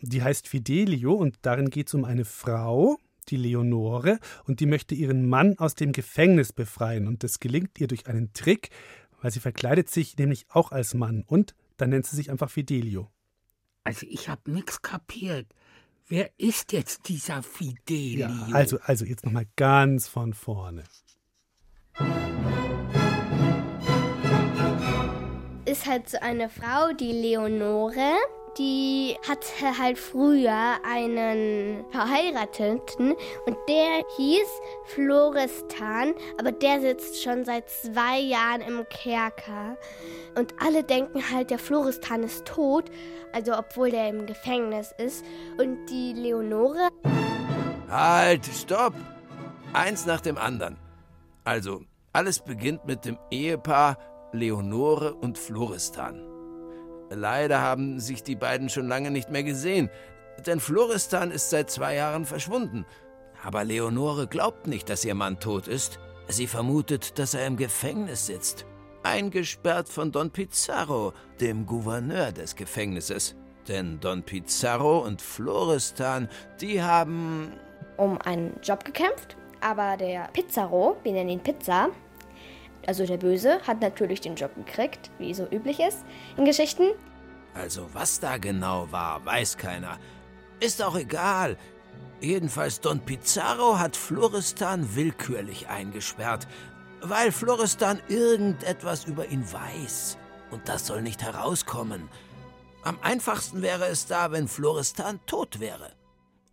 Die 0.00 0.24
heißt 0.24 0.48
Fidelio 0.48 1.12
und 1.14 1.36
darin 1.42 1.70
geht 1.70 1.86
es 1.86 1.94
um 1.94 2.04
eine 2.04 2.24
Frau, 2.24 2.98
die 3.24 3.36
Leonore, 3.36 4.18
und 4.44 4.60
die 4.60 4.66
möchte 4.66 4.94
ihren 4.94 5.28
Mann 5.28 5.58
aus 5.58 5.74
dem 5.74 5.92
Gefängnis 5.92 6.52
befreien. 6.52 7.08
Und 7.08 7.22
das 7.24 7.40
gelingt 7.40 7.80
ihr 7.80 7.86
durch 7.86 8.06
einen 8.06 8.32
Trick, 8.32 8.70
weil 9.20 9.30
sie 9.30 9.40
verkleidet 9.40 9.90
sich 9.90 10.16
nämlich 10.18 10.46
auch 10.50 10.70
als 10.72 10.94
Mann 10.94 11.24
und 11.26 11.54
dann 11.76 11.90
nennt 11.90 12.06
sie 12.06 12.16
sich 12.16 12.30
einfach 12.30 12.50
Fidelio. 12.50 13.10
Also 13.82 14.06
ich 14.08 14.28
hab 14.28 14.46
nix 14.48 14.82
kapiert. 14.82 15.46
Wer 16.06 16.30
ist 16.38 16.72
jetzt 16.72 17.08
dieser 17.08 17.42
Fidelio? 17.42 18.28
Ja, 18.28 18.48
also, 18.52 18.78
also 18.82 19.04
jetzt 19.04 19.24
nochmal 19.24 19.46
ganz 19.56 20.08
von 20.08 20.34
vorne. 20.34 20.84
Ist 25.64 25.86
halt 25.86 26.10
so 26.10 26.18
eine 26.20 26.50
Frau, 26.50 26.92
die 26.92 27.12
Leonore, 27.12 28.16
die 28.58 29.16
hatte 29.28 29.78
halt 29.78 29.98
früher 29.98 30.76
einen 30.84 31.84
Verheirateten 31.90 33.14
und 33.46 33.56
der 33.68 34.04
hieß 34.16 34.48
Florestan, 34.86 36.14
aber 36.38 36.52
der 36.52 36.80
sitzt 36.80 37.22
schon 37.22 37.44
seit 37.44 37.68
zwei 37.68 38.18
Jahren 38.18 38.60
im 38.60 38.86
Kerker. 38.88 39.76
Und 40.36 40.54
alle 40.60 40.82
denken 40.84 41.22
halt, 41.30 41.50
der 41.50 41.58
Florestan 41.58 42.22
ist 42.22 42.44
tot, 42.44 42.90
also 43.32 43.56
obwohl 43.56 43.90
der 43.90 44.08
im 44.08 44.26
Gefängnis 44.26 44.92
ist. 44.98 45.24
Und 45.58 45.86
die 45.86 46.12
Leonore 46.12 46.88
Halt, 47.90 48.46
stopp! 48.46 48.94
Eins 49.72 50.06
nach 50.06 50.20
dem 50.20 50.38
anderen. 50.38 50.78
Also, 51.44 51.82
alles 52.12 52.40
beginnt 52.40 52.86
mit 52.86 53.04
dem 53.04 53.18
Ehepaar 53.30 53.98
Leonore 54.32 55.14
und 55.14 55.38
Florestan. 55.38 56.33
Leider 57.14 57.60
haben 57.60 58.00
sich 58.00 58.22
die 58.22 58.36
beiden 58.36 58.68
schon 58.68 58.88
lange 58.88 59.10
nicht 59.10 59.30
mehr 59.30 59.42
gesehen, 59.42 59.90
denn 60.46 60.60
Florestan 60.60 61.30
ist 61.30 61.50
seit 61.50 61.70
zwei 61.70 61.94
Jahren 61.94 62.24
verschwunden. 62.24 62.86
Aber 63.44 63.64
Leonore 63.64 64.26
glaubt 64.26 64.66
nicht, 64.66 64.88
dass 64.88 65.04
ihr 65.04 65.14
Mann 65.14 65.38
tot 65.38 65.68
ist. 65.68 65.98
Sie 66.28 66.46
vermutet, 66.46 67.18
dass 67.18 67.34
er 67.34 67.46
im 67.46 67.56
Gefängnis 67.56 68.26
sitzt. 68.26 68.66
Eingesperrt 69.02 69.88
von 69.88 70.12
Don 70.12 70.30
Pizarro, 70.30 71.12
dem 71.40 71.66
Gouverneur 71.66 72.32
des 72.32 72.56
Gefängnisses. 72.56 73.36
Denn 73.68 74.00
Don 74.00 74.22
Pizarro 74.22 75.00
und 75.00 75.20
Florestan, 75.20 76.28
die 76.60 76.82
haben 76.82 77.52
um 77.96 78.20
einen 78.22 78.58
Job 78.62 78.84
gekämpft, 78.84 79.36
aber 79.60 79.96
der 79.96 80.28
Pizarro, 80.32 80.96
wir 81.02 81.12
nennen 81.12 81.30
ihn 81.30 81.40
Pizza, 81.40 81.90
also 82.86 83.06
der 83.06 83.16
Böse, 83.16 83.60
hat 83.66 83.80
natürlich 83.80 84.20
den 84.20 84.34
Job 84.34 84.54
gekriegt, 84.54 85.10
wie 85.18 85.32
so 85.32 85.46
üblich 85.50 85.80
ist 85.80 86.04
in 86.36 86.44
Geschichten. 86.44 86.84
Also 87.54 87.88
was 87.92 88.20
da 88.20 88.36
genau 88.36 88.90
war, 88.90 89.24
weiß 89.24 89.56
keiner. 89.56 89.98
Ist 90.60 90.82
auch 90.82 90.96
egal. 90.96 91.56
Jedenfalls 92.20 92.80
Don 92.80 93.00
Pizarro 93.00 93.78
hat 93.78 93.96
Florestan 93.96 94.94
willkürlich 94.96 95.68
eingesperrt, 95.68 96.48
weil 97.00 97.32
Florestan 97.32 98.00
irgendetwas 98.08 99.04
über 99.04 99.28
ihn 99.28 99.44
weiß. 99.52 100.18
Und 100.50 100.68
das 100.68 100.86
soll 100.86 101.02
nicht 101.02 101.22
herauskommen. 101.22 102.08
Am 102.82 102.98
einfachsten 103.02 103.62
wäre 103.62 103.86
es 103.86 104.06
da, 104.06 104.30
wenn 104.30 104.48
Florestan 104.48 105.20
tot 105.26 105.60
wäre. 105.60 105.92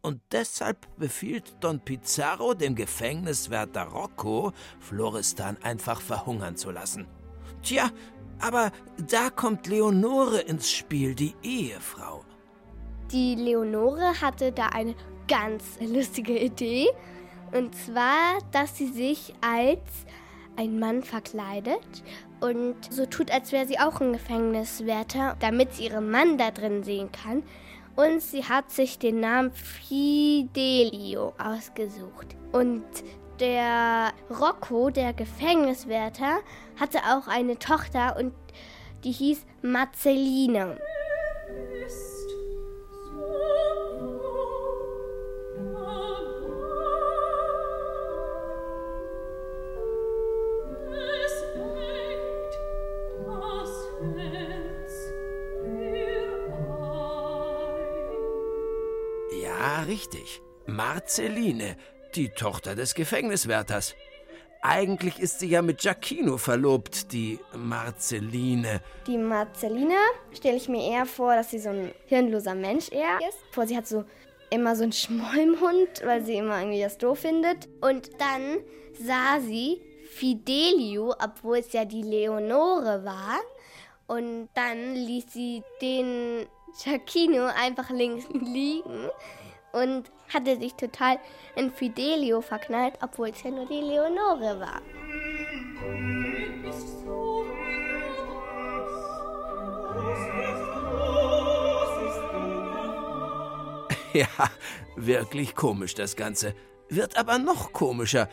Und 0.02 0.22
deshalb 0.32 0.88
befiehlt 0.98 1.56
Don 1.60 1.80
Pizarro 1.80 2.54
dem 2.54 2.76
Gefängniswärter 2.76 3.84
Rocco, 3.84 4.52
Floristan 4.80 5.58
einfach 5.62 6.02
verhungern 6.02 6.58
zu 6.58 6.72
lassen. 6.72 7.08
Tja, 7.62 7.92
aber 8.42 8.72
da 9.10 9.30
kommt 9.30 9.68
Leonore 9.68 10.40
ins 10.42 10.72
Spiel, 10.72 11.16
die 11.16 11.36
Ehefrau. 11.44 12.24
Die 13.12 13.36
Leonore 13.36 14.22
hatte 14.22 14.52
da 14.52 14.68
eine 14.68 14.96
ganz 15.28 15.78
lustige 15.80 16.38
Idee. 16.38 16.88
Und 17.52 17.76
zwar, 17.76 18.40
dass 18.52 18.78
sie 18.78 18.88
sich 18.88 19.34
als 19.42 19.82
ein 20.56 20.80
Mann 20.80 21.04
verkleidet 21.04 22.04
und 22.40 22.76
so 22.90 23.06
tut, 23.06 23.32
als 23.32 23.52
wäre 23.52 23.68
sie 23.68 23.80
auch 23.80 24.02
ein 24.02 24.14
Gefängniswärter, 24.14 25.36
damit 25.40 25.74
sie 25.74 25.86
ihren 25.86 26.10
Mann 26.10 26.38
da 26.38 26.52
drin 26.52 26.84
sehen 26.84 27.12
kann. 27.12 27.44
Und 27.96 28.22
sie 28.22 28.46
hat 28.46 28.72
sich 28.72 29.00
den 29.00 29.20
Namen 29.20 29.52
Fidelio 29.52 31.34
ausgesucht. 31.38 32.36
Und 32.52 32.84
der 33.42 34.14
Rocco, 34.30 34.92
der 34.92 35.14
Gefängniswärter, 35.14 36.40
hatte 36.80 37.00
auch 37.00 37.28
eine 37.28 37.58
Tochter 37.58 38.16
und 38.18 38.34
die 39.04 39.12
hieß 39.12 39.46
Marceline. 39.64 40.78
Ja, 59.42 59.82
richtig. 59.88 60.42
Marceline, 60.68 61.76
die 62.16 62.30
Tochter 62.30 62.76
des 62.76 62.96
Gefängniswärters. 62.96 63.96
Eigentlich 64.64 65.20
ist 65.20 65.40
sie 65.40 65.48
ja 65.48 65.64
mit 65.64 65.80
Giacchino 65.80 66.38
verlobt, 66.38 67.12
die 67.14 67.40
Marceline. 67.56 68.82
Die 69.08 69.18
Marceline 69.18 69.96
stelle 70.34 70.58
ich 70.58 70.70
mir 70.70 70.88
eher 70.88 71.08
vor, 71.08 71.36
dass 71.36 71.50
sie 71.50 71.60
so 71.60 71.70
ein 71.70 71.92
hirnloser 72.06 72.54
Mensch 72.54 72.92
eher 72.92 73.18
ist. 73.28 73.40
Vor 73.52 73.66
sie 73.66 73.76
hat 73.76 73.88
so 73.88 74.06
immer 74.52 74.76
so 74.76 74.84
einen 74.84 74.92
Schmollmund, 74.92 76.04
weil 76.04 76.24
sie 76.24 76.36
immer 76.36 76.60
irgendwie 76.60 76.82
das 76.82 77.00
doof 77.00 77.20
findet. 77.20 77.70
Und 77.82 78.12
dann 78.20 78.60
sah 79.04 79.40
sie 79.40 79.82
Fidelio, 80.12 81.16
obwohl 81.24 81.58
es 81.58 81.74
ja 81.74 81.84
die 81.86 82.04
Leonore 82.04 83.04
war. 83.04 83.40
Und 84.06 84.50
dann 84.54 84.94
ließ 84.94 85.26
sie 85.34 85.64
den 85.82 86.46
Giacchino 86.84 87.46
einfach 87.46 87.90
links 87.90 88.26
liegen 88.34 89.10
und 89.72 90.12
hatte 90.34 90.58
sich 90.58 90.76
total 90.76 91.20
in 91.56 91.72
Fidelio 91.72 92.42
verknallt, 92.42 92.96
obwohl 93.02 93.30
es 93.30 93.44
ja 93.44 93.52
nur 93.52 93.66
die 93.66 93.82
Leonore 93.82 94.60
war. 94.60 94.82
Ja, 104.14 104.28
wirklich 104.98 105.56
komisch 105.56 105.96
das 105.96 106.18
Ganze. 106.18 106.54
Wird 106.90 107.16
aber 107.16 107.38
noch 107.38 107.72
komischer, 107.72 108.28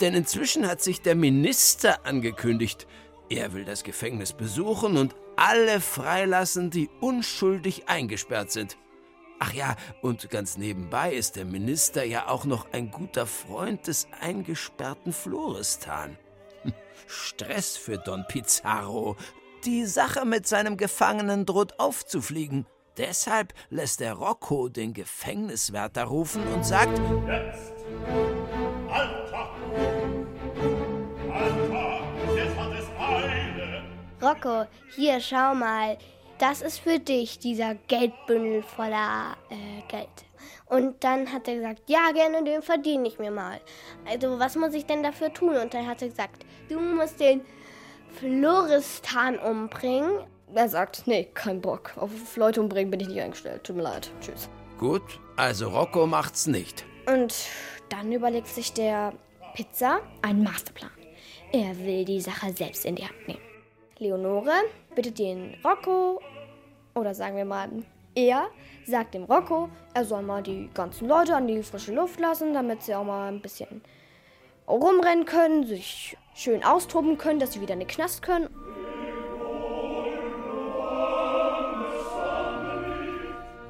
denn 0.00 0.14
inzwischen 0.14 0.68
hat 0.68 0.82
sich 0.82 1.00
der 1.00 1.14
Minister 1.14 2.04
angekündigt. 2.04 2.86
Er 3.30 3.54
will 3.54 3.64
das 3.64 3.82
Gefängnis 3.82 4.34
besuchen 4.34 4.98
und 4.98 5.14
alle 5.36 5.80
freilassen, 5.80 6.68
die 6.68 6.90
unschuldig 7.00 7.88
eingesperrt 7.88 8.52
sind. 8.52 8.76
Ach 9.44 9.52
ja, 9.54 9.74
und 10.02 10.30
ganz 10.30 10.56
nebenbei 10.56 11.12
ist 11.12 11.34
der 11.34 11.44
Minister 11.44 12.04
ja 12.04 12.28
auch 12.28 12.44
noch 12.44 12.72
ein 12.72 12.92
guter 12.92 13.26
Freund 13.26 13.88
des 13.88 14.06
eingesperrten 14.20 15.12
Floristan. 15.12 16.16
Stress 17.08 17.76
für 17.76 17.98
Don 17.98 18.24
Pizarro. 18.28 19.16
Die 19.64 19.84
Sache 19.84 20.24
mit 20.24 20.46
seinem 20.46 20.76
Gefangenen 20.76 21.44
droht 21.44 21.80
aufzufliegen. 21.80 22.66
Deshalb 22.96 23.52
lässt 23.68 24.00
er 24.00 24.12
Rocco 24.12 24.68
den 24.68 24.92
Gefängniswärter 24.92 26.04
rufen 26.04 26.46
und 26.54 26.64
sagt: 26.64 26.96
Jetzt! 27.26 27.72
Alter! 28.88 29.50
Alter! 31.32 32.00
Jetzt 32.36 32.56
hat 32.56 32.72
es 32.78 32.86
Eile! 32.96 33.82
Rocco, 34.22 34.68
hier 34.94 35.20
schau 35.20 35.52
mal. 35.52 35.98
Das 36.42 36.60
ist 36.60 36.80
für 36.80 36.98
dich, 36.98 37.38
dieser 37.38 37.76
Geldbündel 37.86 38.64
voller 38.64 39.36
äh, 39.48 39.80
Geld. 39.88 40.08
Und 40.66 41.04
dann 41.04 41.32
hat 41.32 41.46
er 41.46 41.54
gesagt, 41.54 41.82
ja, 41.86 42.10
gerne, 42.12 42.42
den 42.42 42.62
verdiene 42.62 43.06
ich 43.06 43.20
mir 43.20 43.30
mal. 43.30 43.60
Also, 44.10 44.40
was 44.40 44.56
muss 44.56 44.74
ich 44.74 44.84
denn 44.84 45.04
dafür 45.04 45.32
tun? 45.32 45.56
Und 45.56 45.72
dann 45.72 45.86
hat 45.86 46.02
er 46.02 46.08
gesagt, 46.08 46.44
du 46.68 46.80
musst 46.80 47.20
den 47.20 47.42
Floristan 48.18 49.38
umbringen. 49.38 50.18
Er 50.52 50.68
sagt, 50.68 51.06
nee, 51.06 51.28
kein 51.32 51.60
Bock. 51.60 51.92
Auf 51.96 52.10
Leute 52.36 52.60
umbringen 52.60 52.90
bin 52.90 52.98
ich 52.98 53.06
nicht 53.06 53.20
eingestellt. 53.20 53.62
Tut 53.62 53.76
mir 53.76 53.82
leid. 53.82 54.10
Tschüss. 54.20 54.48
Gut, 54.78 55.20
also 55.36 55.68
Rocco 55.68 56.08
macht's 56.08 56.48
nicht. 56.48 56.84
Und 57.06 57.36
dann 57.88 58.10
überlegt 58.10 58.48
sich 58.48 58.72
der 58.72 59.12
Pizza 59.54 60.00
einen 60.22 60.42
Masterplan. 60.42 60.90
Er 61.52 61.78
will 61.78 62.04
die 62.04 62.20
Sache 62.20 62.52
selbst 62.52 62.84
in 62.84 62.96
die 62.96 63.04
Hand 63.04 63.28
nehmen. 63.28 63.52
Leonore 63.98 64.64
bittet 64.96 65.20
den 65.20 65.56
Rocco, 65.64 66.20
oder 66.94 67.14
sagen 67.14 67.36
wir 67.36 67.44
mal, 67.44 67.68
er 68.14 68.48
sagt 68.86 69.14
dem 69.14 69.24
Rocco, 69.24 69.70
er 69.94 70.04
soll 70.04 70.22
mal 70.22 70.42
die 70.42 70.68
ganzen 70.74 71.08
Leute 71.08 71.34
an 71.34 71.46
die 71.46 71.62
frische 71.62 71.94
Luft 71.94 72.20
lassen, 72.20 72.52
damit 72.52 72.82
sie 72.82 72.94
auch 72.94 73.04
mal 73.04 73.28
ein 73.28 73.40
bisschen 73.40 73.82
rumrennen 74.68 75.24
können, 75.24 75.66
sich 75.66 76.16
schön 76.34 76.62
austoben 76.64 77.18
können, 77.18 77.38
dass 77.38 77.52
sie 77.52 77.60
wieder 77.60 77.74
in 77.74 77.80
den 77.80 77.88
Knast 77.88 78.22
können. 78.22 78.48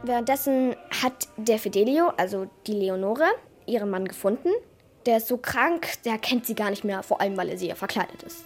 Währenddessen 0.04 0.74
hat 1.02 1.28
der 1.36 1.60
Fidelio, 1.60 2.08
also 2.16 2.48
die 2.66 2.72
Leonore, 2.72 3.26
ihren 3.66 3.90
Mann 3.90 4.08
gefunden. 4.08 4.48
Der 5.06 5.18
ist 5.18 5.28
so 5.28 5.36
krank, 5.36 6.02
der 6.04 6.18
kennt 6.18 6.46
sie 6.46 6.56
gar 6.56 6.70
nicht 6.70 6.82
mehr, 6.82 7.02
vor 7.04 7.20
allem 7.20 7.36
weil 7.36 7.48
er 7.48 7.58
sie 7.58 7.68
ja 7.68 7.76
verkleidet 7.76 8.22
ist. 8.24 8.44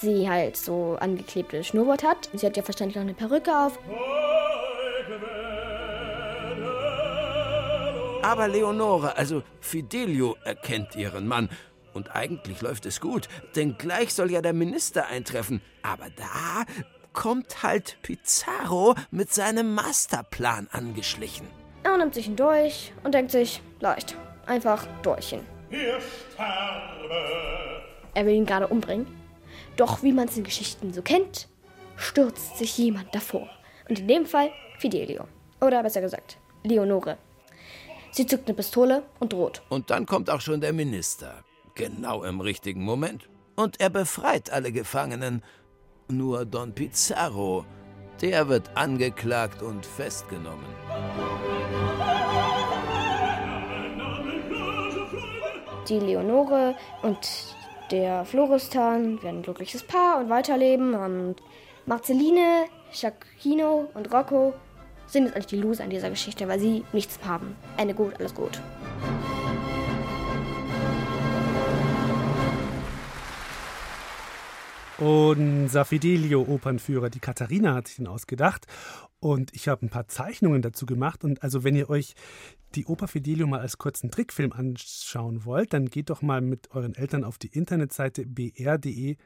Sie 0.00 0.30
halt 0.30 0.56
so 0.56 0.96
angeklebte 0.98 1.62
Schnurrbart 1.62 2.02
hat. 2.02 2.30
Sie 2.32 2.46
hat 2.46 2.56
ja 2.56 2.66
wahrscheinlich 2.66 2.96
noch 2.96 3.02
eine 3.02 3.12
Perücke 3.12 3.50
auf. 3.54 3.78
Aber 8.22 8.48
Leonore, 8.48 9.16
also 9.16 9.42
Fidelio, 9.60 10.36
erkennt 10.44 10.96
ihren 10.96 11.26
Mann. 11.26 11.50
Und 11.92 12.14
eigentlich 12.14 12.62
läuft 12.62 12.86
es 12.86 13.00
gut, 13.00 13.28
denn 13.56 13.76
gleich 13.76 14.14
soll 14.14 14.30
ja 14.30 14.40
der 14.40 14.52
Minister 14.52 15.06
eintreffen. 15.06 15.60
Aber 15.82 16.06
da 16.16 16.64
kommt 17.12 17.62
halt 17.62 17.98
Pizarro 18.02 18.94
mit 19.10 19.34
seinem 19.34 19.74
Masterplan 19.74 20.68
angeschlichen. 20.70 21.46
Er 21.82 21.98
nimmt 21.98 22.14
sich 22.14 22.26
ihn 22.26 22.36
durch 22.36 22.92
und 23.02 23.12
denkt 23.14 23.32
sich, 23.32 23.60
leicht, 23.80 24.16
einfach 24.46 24.86
durch 25.02 25.32
ihn. 25.32 25.44
Er 28.14 28.26
will 28.26 28.34
ihn 28.34 28.46
gerade 28.46 28.68
umbringen. 28.68 29.19
Doch 29.76 30.02
wie 30.02 30.12
man 30.12 30.28
es 30.28 30.36
in 30.36 30.44
Geschichten 30.44 30.92
so 30.92 31.02
kennt, 31.02 31.48
stürzt 31.96 32.58
sich 32.58 32.76
jemand 32.78 33.14
davor. 33.14 33.48
Und 33.88 33.98
in 33.98 34.08
dem 34.08 34.26
Fall 34.26 34.50
Fidelio. 34.78 35.24
Oder 35.60 35.82
besser 35.82 36.00
gesagt, 36.00 36.38
Leonore. 36.62 37.18
Sie 38.12 38.26
zückt 38.26 38.48
eine 38.48 38.56
Pistole 38.56 39.04
und 39.20 39.32
droht. 39.32 39.62
Und 39.68 39.90
dann 39.90 40.06
kommt 40.06 40.30
auch 40.30 40.40
schon 40.40 40.60
der 40.60 40.72
Minister. 40.72 41.44
Genau 41.74 42.24
im 42.24 42.40
richtigen 42.40 42.82
Moment. 42.82 43.28
Und 43.56 43.80
er 43.80 43.90
befreit 43.90 44.50
alle 44.50 44.72
Gefangenen. 44.72 45.42
Nur 46.08 46.44
Don 46.44 46.74
Pizarro, 46.74 47.64
der 48.20 48.48
wird 48.48 48.76
angeklagt 48.76 49.62
und 49.62 49.86
festgenommen. 49.86 50.66
Die 55.88 55.98
Leonore 55.98 56.74
und 57.02 57.56
der 57.90 58.24
Floristan 58.24 59.22
werden 59.22 59.40
ein 59.40 59.42
glückliches 59.42 59.82
Paar 59.82 60.18
und 60.18 60.28
weiterleben. 60.28 60.94
Und 60.94 61.36
Marceline, 61.86 62.66
Giacchino 62.92 63.88
und 63.94 64.12
Rocco 64.12 64.54
sind 65.06 65.24
jetzt 65.24 65.34
eigentlich 65.34 65.46
die 65.46 65.56
Loser 65.56 65.84
in 65.84 65.90
dieser 65.90 66.10
Geschichte, 66.10 66.46
weil 66.46 66.60
sie 66.60 66.84
nichts 66.92 67.18
haben. 67.24 67.56
Ende 67.76 67.94
gut, 67.94 68.14
alles 68.18 68.34
gut. 68.34 68.60
Unser 74.98 75.86
Fidelio-Opernführer, 75.86 77.08
die 77.08 77.20
Katharina, 77.20 77.74
hat 77.74 77.88
sich 77.88 77.96
den 77.96 78.06
ausgedacht. 78.06 78.66
Und 79.18 79.54
ich 79.54 79.66
habe 79.66 79.86
ein 79.86 79.88
paar 79.88 80.08
Zeichnungen 80.08 80.60
dazu 80.60 80.84
gemacht. 80.84 81.24
Und 81.24 81.42
also, 81.42 81.64
wenn 81.64 81.74
ihr 81.74 81.88
euch 81.88 82.14
die 82.74 82.86
Oper 82.86 83.08
Fidelio 83.08 83.46
mal 83.46 83.60
als 83.60 83.78
kurzen 83.78 84.10
Trickfilm 84.10 84.52
anschauen 84.52 85.44
wollt, 85.44 85.72
dann 85.72 85.86
geht 85.86 86.10
doch 86.10 86.22
mal 86.22 86.40
mit 86.40 86.70
euren 86.72 86.94
Eltern 86.94 87.24
auf 87.24 87.38
die 87.38 87.48
Internetseite 87.48 88.26
br.de-kinder 88.26 89.16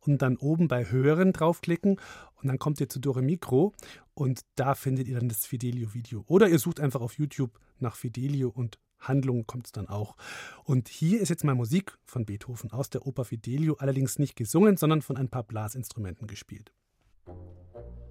und 0.00 0.22
dann 0.22 0.36
oben 0.36 0.68
bei 0.68 0.90
Hören 0.90 1.32
draufklicken 1.32 2.00
und 2.42 2.48
dann 2.48 2.58
kommt 2.58 2.80
ihr 2.80 2.88
zu 2.88 2.98
Dore 2.98 3.22
Mikro 3.22 3.72
und 4.14 4.40
da 4.56 4.74
findet 4.74 5.08
ihr 5.08 5.18
dann 5.18 5.28
das 5.28 5.46
Fidelio-Video. 5.46 6.24
Oder 6.26 6.48
ihr 6.48 6.58
sucht 6.58 6.80
einfach 6.80 7.00
auf 7.00 7.18
YouTube 7.18 7.58
nach 7.78 7.96
Fidelio 7.96 8.48
und 8.48 8.78
Handlung 8.98 9.46
kommt 9.46 9.66
es 9.66 9.72
dann 9.72 9.88
auch. 9.88 10.16
Und 10.64 10.88
hier 10.88 11.20
ist 11.20 11.28
jetzt 11.28 11.44
mal 11.44 11.54
Musik 11.54 11.98
von 12.04 12.24
Beethoven 12.24 12.72
aus 12.72 12.90
der 12.90 13.06
Oper 13.06 13.24
Fidelio, 13.24 13.74
allerdings 13.74 14.18
nicht 14.18 14.36
gesungen, 14.36 14.76
sondern 14.76 15.02
von 15.02 15.16
ein 15.16 15.28
paar 15.28 15.42
Blasinstrumenten 15.42 16.26
gespielt. 16.26 16.72
Äh, 17.26 18.01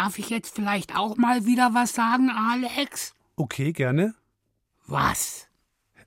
Darf 0.00 0.18
ich 0.18 0.30
jetzt 0.30 0.54
vielleicht 0.54 0.96
auch 0.96 1.18
mal 1.18 1.44
wieder 1.44 1.74
was 1.74 1.92
sagen, 1.92 2.30
Alex? 2.30 3.12
Okay, 3.36 3.70
gerne. 3.74 4.14
Was? 4.86 5.46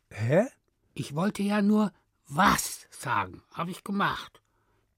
Hä? 0.10 0.48
Ich 0.96 1.14
wollte 1.14 1.44
ja 1.44 1.62
nur 1.62 1.92
was 2.28 2.88
sagen. 2.90 3.44
Habe 3.52 3.70
ich 3.70 3.84
gemacht. 3.84 4.42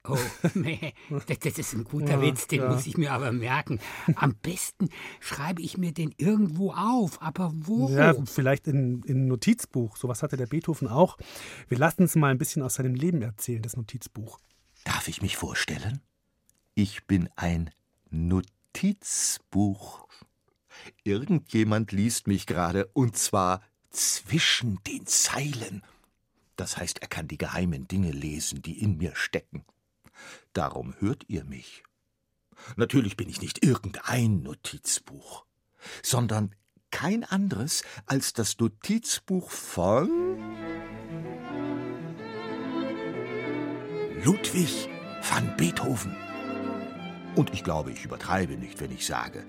Oh, 0.08 0.18
nee, 0.54 0.94
das, 1.28 1.40
das 1.40 1.58
ist 1.58 1.74
ein 1.74 1.84
guter 1.84 2.14
Ja, 2.14 2.22
Witz, 2.22 2.48
den 2.48 2.62
ja. 2.62 2.70
muss 2.70 2.88
ich 2.88 2.96
mir 2.96 3.12
aber 3.12 3.34
merken. 3.34 3.82
Am 4.16 4.34
besten 4.36 4.88
schreibe 5.20 5.62
ich 5.62 5.78
mir 5.78 5.92
den 5.92 6.16
irgendwo 6.16 6.72
auf. 6.72 7.22
Aber 7.22 7.52
wo? 7.54 7.90
Ja, 7.90 8.14
vielleicht 8.24 8.66
in, 8.66 9.04
in 9.04 9.26
ein 9.26 9.28
Notizbuch. 9.28 9.98
Sowas 9.98 10.24
hatte 10.24 10.38
der 10.38 10.48
Beethoven 10.48 10.88
auch. 10.88 11.18
Wir 11.68 11.78
lassen 11.78 12.04
uns 12.04 12.16
mal 12.16 12.32
ein 12.32 12.38
bisschen 12.38 12.62
aus 12.62 12.76
seinem 12.76 12.96
Leben 12.96 13.22
erzählen, 13.22 13.62
das 13.62 13.76
Notizbuch. 13.76 14.40
Darf 14.86 15.10
ich 15.10 15.22
mich 15.22 15.36
vorstellen? 15.36 16.00
Ich 16.76 17.06
bin 17.08 17.28
ein 17.36 17.72
Notizbuch. 18.10 18.55
Irgendjemand 21.04 21.92
liest 21.92 22.28
mich 22.28 22.46
gerade, 22.46 22.88
und 22.94 23.18
zwar 23.18 23.62
zwischen 23.90 24.84
den 24.84 25.06
Zeilen. 25.08 25.84
Das 26.56 26.78
heißt, 26.78 27.02
er 27.02 27.08
kann 27.08 27.28
die 27.28 27.38
geheimen 27.38 27.88
Dinge 27.88 28.12
lesen, 28.12 28.62
die 28.62 28.82
in 28.82 28.98
mir 28.98 29.16
stecken. 29.16 29.66
Darum 30.54 30.96
hört 31.00 31.26
ihr 31.28 31.44
mich. 31.44 31.84
Natürlich 32.76 33.18
bin 33.18 33.30
ich 33.30 33.42
nicht 33.42 33.64
irgendein 33.64 34.42
Notizbuch, 34.44 35.46
sondern 36.02 36.56
kein 36.92 37.24
anderes 37.26 37.84
als 38.06 38.34
das 38.34 38.58
Notizbuch 38.58 39.50
von 39.50 40.10
Ludwig 44.24 44.90
van 45.22 45.56
Beethoven. 45.58 46.25
Und 47.36 47.54
ich 47.54 47.64
glaube, 47.64 47.92
ich 47.92 48.06
übertreibe 48.06 48.56
nicht, 48.56 48.80
wenn 48.80 48.92
ich 48.92 49.06
sage, 49.06 49.44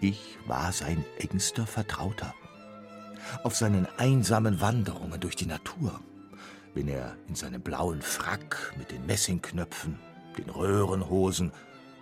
ich 0.00 0.38
war 0.46 0.72
sein 0.72 1.04
engster 1.18 1.66
Vertrauter. 1.66 2.34
Auf 3.44 3.54
seinen 3.54 3.86
einsamen 3.98 4.60
Wanderungen 4.62 5.20
durch 5.20 5.36
die 5.36 5.46
Natur, 5.46 6.00
wenn 6.74 6.88
er 6.88 7.16
in 7.28 7.34
seinem 7.34 7.60
blauen 7.60 8.00
Frack 8.00 8.74
mit 8.78 8.90
den 8.90 9.04
Messingknöpfen, 9.04 9.98
den 10.38 10.48
Röhrenhosen 10.48 11.52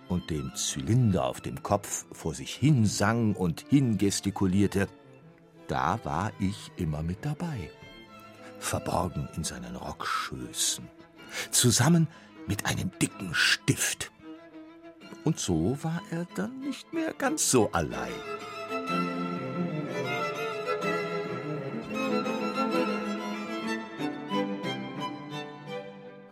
und 0.07 0.29
dem 0.29 0.55
Zylinder 0.55 1.25
auf 1.25 1.41
dem 1.41 1.61
Kopf 1.63 2.05
vor 2.13 2.33
sich 2.33 2.55
hin 2.55 2.85
sang 2.85 3.35
und 3.35 3.65
hingestikulierte, 3.69 4.87
da 5.67 5.99
war 6.03 6.31
ich 6.39 6.71
immer 6.77 7.03
mit 7.03 7.25
dabei. 7.25 7.69
Verborgen 8.59 9.27
in 9.35 9.43
seinen 9.43 9.75
Rockschößen, 9.75 10.87
zusammen 11.51 12.07
mit 12.47 12.65
einem 12.65 12.91
dicken 13.01 13.33
Stift. 13.33 14.11
Und 15.23 15.39
so 15.39 15.77
war 15.81 16.01
er 16.11 16.25
dann 16.35 16.59
nicht 16.59 16.91
mehr 16.93 17.13
ganz 17.13 17.49
so 17.49 17.71
allein. 17.71 18.13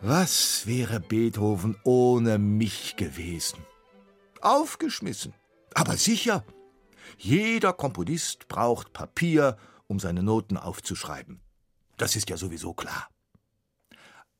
Was 0.00 0.66
wäre 0.66 1.00
Beethoven 1.00 1.76
ohne 1.84 2.38
mich 2.38 2.96
gewesen? 2.96 3.58
Aufgeschmissen, 4.40 5.34
aber 5.74 5.96
sicher. 5.96 6.44
Jeder 7.18 7.72
Komponist 7.72 8.48
braucht 8.48 8.92
Papier, 8.92 9.58
um 9.86 10.00
seine 10.00 10.22
Noten 10.22 10.56
aufzuschreiben. 10.56 11.40
Das 11.98 12.16
ist 12.16 12.30
ja 12.30 12.36
sowieso 12.36 12.74
klar. 12.74 13.08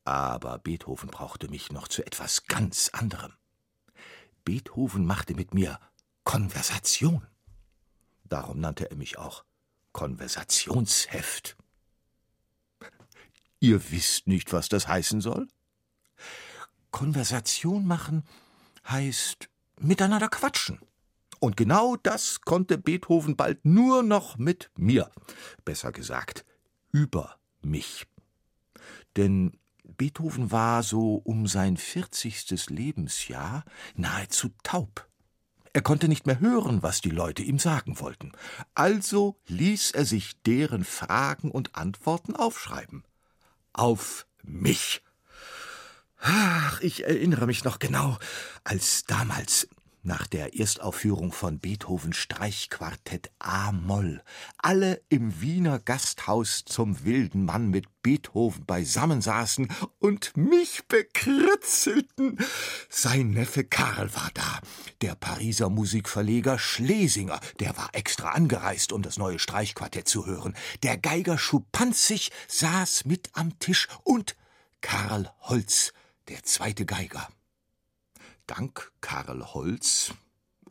Aber 0.05 0.57
Beethoven 0.57 1.09
brauchte 1.09 1.49
mich 1.49 1.71
noch 1.71 1.87
zu 1.87 2.03
etwas 2.03 2.45
ganz 2.45 2.89
anderem. 2.93 3.33
Beethoven 4.49 5.05
machte 5.05 5.35
mit 5.35 5.53
mir 5.53 5.79
Konversation. 6.23 7.21
Darum 8.23 8.59
nannte 8.59 8.89
er 8.89 8.97
mich 8.97 9.19
auch 9.19 9.45
Konversationsheft. 9.91 11.55
Ihr 13.59 13.91
wisst 13.91 14.25
nicht, 14.25 14.51
was 14.51 14.67
das 14.67 14.87
heißen 14.87 15.21
soll? 15.21 15.47
Konversation 16.89 17.85
machen 17.85 18.23
heißt 18.87 19.49
miteinander 19.77 20.29
quatschen. 20.29 20.79
Und 21.39 21.55
genau 21.55 21.95
das 21.95 22.41
konnte 22.41 22.79
Beethoven 22.79 23.35
bald 23.35 23.63
nur 23.65 24.01
noch 24.01 24.39
mit 24.39 24.71
mir. 24.75 25.11
Besser 25.63 25.91
gesagt, 25.91 26.43
über 26.91 27.37
mich. 27.61 28.07
Denn 29.15 29.58
Beethoven 29.97 30.51
war 30.51 30.83
so 30.83 31.15
um 31.15 31.47
sein 31.47 31.77
40. 31.77 32.69
Lebensjahr 32.69 33.63
nahezu 33.95 34.49
taub. 34.63 35.07
Er 35.73 35.81
konnte 35.81 36.07
nicht 36.07 36.25
mehr 36.25 36.39
hören, 36.39 36.81
was 36.81 37.01
die 37.01 37.11
Leute 37.11 37.43
ihm 37.43 37.59
sagen 37.59 37.99
wollten. 37.99 38.31
Also 38.73 39.37
ließ 39.47 39.91
er 39.91 40.05
sich 40.05 40.41
deren 40.41 40.83
Fragen 40.83 41.51
und 41.51 41.75
Antworten 41.75 42.35
aufschreiben. 42.35 43.03
Auf 43.73 44.25
mich. 44.41 45.03
Ach, 46.17 46.81
ich 46.81 47.05
erinnere 47.05 47.45
mich 47.45 47.63
noch 47.63 47.79
genau, 47.79 48.17
als 48.63 49.05
damals 49.05 49.69
nach 50.01 50.27
der 50.27 50.57
Erstaufführung 50.57 51.31
von 51.31 51.59
Beethovens 51.59 52.17
Streichquartett 52.17 53.31
A-Moll 53.39 54.23
alle 54.57 55.01
im 55.09 55.41
Wiener 55.41 55.79
Gasthaus 55.79 56.63
zum 56.65 57.03
wilden 57.03 57.45
Mann 57.45 57.69
mit 57.69 57.85
Beethoven 58.01 58.65
beisammensaßen 58.65 59.67
und 59.99 60.35
mich 60.37 60.85
bekritzelten. 60.87 62.37
Sein 62.89 63.31
Neffe 63.31 63.63
Karl 63.63 64.13
war 64.15 64.31
da, 64.33 64.59
der 65.01 65.15
Pariser 65.15 65.69
Musikverleger 65.69 66.57
Schlesinger, 66.57 67.39
der 67.59 67.75
war 67.77 67.89
extra 67.93 68.29
angereist, 68.29 68.93
um 68.93 69.01
das 69.01 69.17
neue 69.17 69.39
Streichquartett 69.39 70.07
zu 70.07 70.25
hören. 70.25 70.55
Der 70.83 70.97
Geiger 70.97 71.37
Schupanzig 71.37 72.31
saß 72.47 73.05
mit 73.05 73.29
am 73.33 73.59
Tisch 73.59 73.87
und 74.03 74.35
Karl 74.81 75.31
Holz, 75.41 75.93
der 76.29 76.43
zweite 76.43 76.85
Geiger. 76.85 77.27
Dank 78.49 78.91
Karl 78.99 79.53
Holz, 79.53 80.11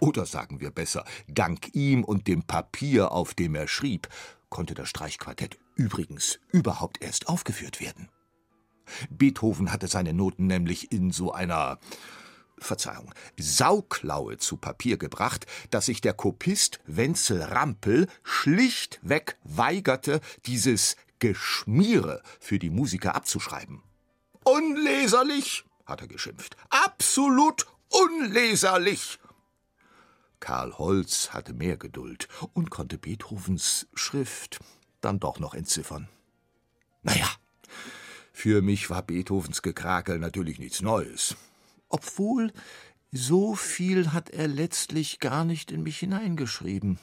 oder 0.00 0.26
sagen 0.26 0.58
wir 0.58 0.72
besser, 0.72 1.04
dank 1.28 1.76
ihm 1.76 2.02
und 2.02 2.26
dem 2.26 2.42
Papier, 2.42 3.12
auf 3.12 3.34
dem 3.34 3.54
er 3.54 3.68
schrieb, 3.68 4.08
konnte 4.48 4.74
das 4.74 4.88
Streichquartett 4.88 5.60
übrigens 5.76 6.40
überhaupt 6.50 7.00
erst 7.00 7.28
aufgeführt 7.28 7.80
werden. 7.80 8.08
Beethoven 9.10 9.70
hatte 9.70 9.86
seine 9.86 10.12
Noten 10.12 10.48
nämlich 10.48 10.90
in 10.90 11.12
so 11.12 11.30
einer 11.30 11.78
Verzeihung, 12.58 13.14
Sauklaue 13.38 14.38
zu 14.38 14.56
Papier 14.56 14.96
gebracht, 14.96 15.46
dass 15.70 15.86
sich 15.86 16.00
der 16.00 16.14
Kopist 16.14 16.80
Wenzel 16.84 17.40
Rampel 17.42 18.08
schlichtweg 18.24 19.36
weigerte, 19.44 20.20
dieses 20.46 20.96
Geschmiere 21.20 22.24
für 22.40 22.58
die 22.58 22.70
Musiker 22.70 23.14
abzuschreiben. 23.14 23.84
Unleserlich, 24.42 25.64
hat 25.89 26.01
er 26.01 26.09
geschimpft. 26.09 26.57
Absolut 26.70 27.66
unleserlich. 27.89 29.18
Karl 30.41 30.78
Holz 30.78 31.30
hatte 31.30 31.53
mehr 31.53 31.76
Geduld 31.76 32.28
und 32.53 32.70
konnte 32.70 32.99
Beethovens 32.99 33.89
Schrift 33.95 34.61
dann 35.01 35.18
doch 35.18 35.41
noch 35.41 35.55
entziffern. 35.55 36.09
Naja, 37.03 37.28
für 38.32 38.62
mich 38.62 38.91
war 38.91 39.03
Beethovens 39.03 39.62
Gekrakel 39.62 40.18
natürlich 40.18 40.59
nichts 40.59 40.80
Neues. 40.80 41.36
Obwohl, 41.89 42.53
so 43.11 43.55
viel 43.55 44.12
hat 44.12 44.30
er 44.30 44.47
letztlich 44.47 45.18
gar 45.18 45.45
nicht 45.45 45.72
in 45.72 45.82
mich 45.82 45.99
hineingeschrieben. 45.99 46.99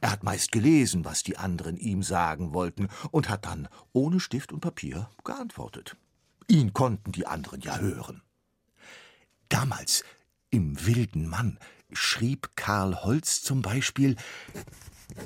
Er 0.00 0.12
hat 0.12 0.22
meist 0.22 0.52
gelesen, 0.52 1.04
was 1.04 1.22
die 1.22 1.36
anderen 1.36 1.76
ihm 1.76 2.02
sagen 2.02 2.54
wollten, 2.54 2.88
und 3.10 3.28
hat 3.28 3.44
dann 3.44 3.68
ohne 3.92 4.20
Stift 4.20 4.52
und 4.52 4.60
Papier 4.60 5.10
geantwortet. 5.24 5.96
Ihn 6.48 6.72
konnten 6.72 7.12
die 7.12 7.26
anderen 7.26 7.60
ja 7.60 7.78
hören. 7.78 8.22
Damals, 9.48 10.04
im 10.50 10.84
wilden 10.86 11.28
Mann, 11.28 11.58
schrieb 11.92 12.50
Karl 12.56 13.02
Holz 13.02 13.42
zum 13.42 13.62
Beispiel 13.62 14.16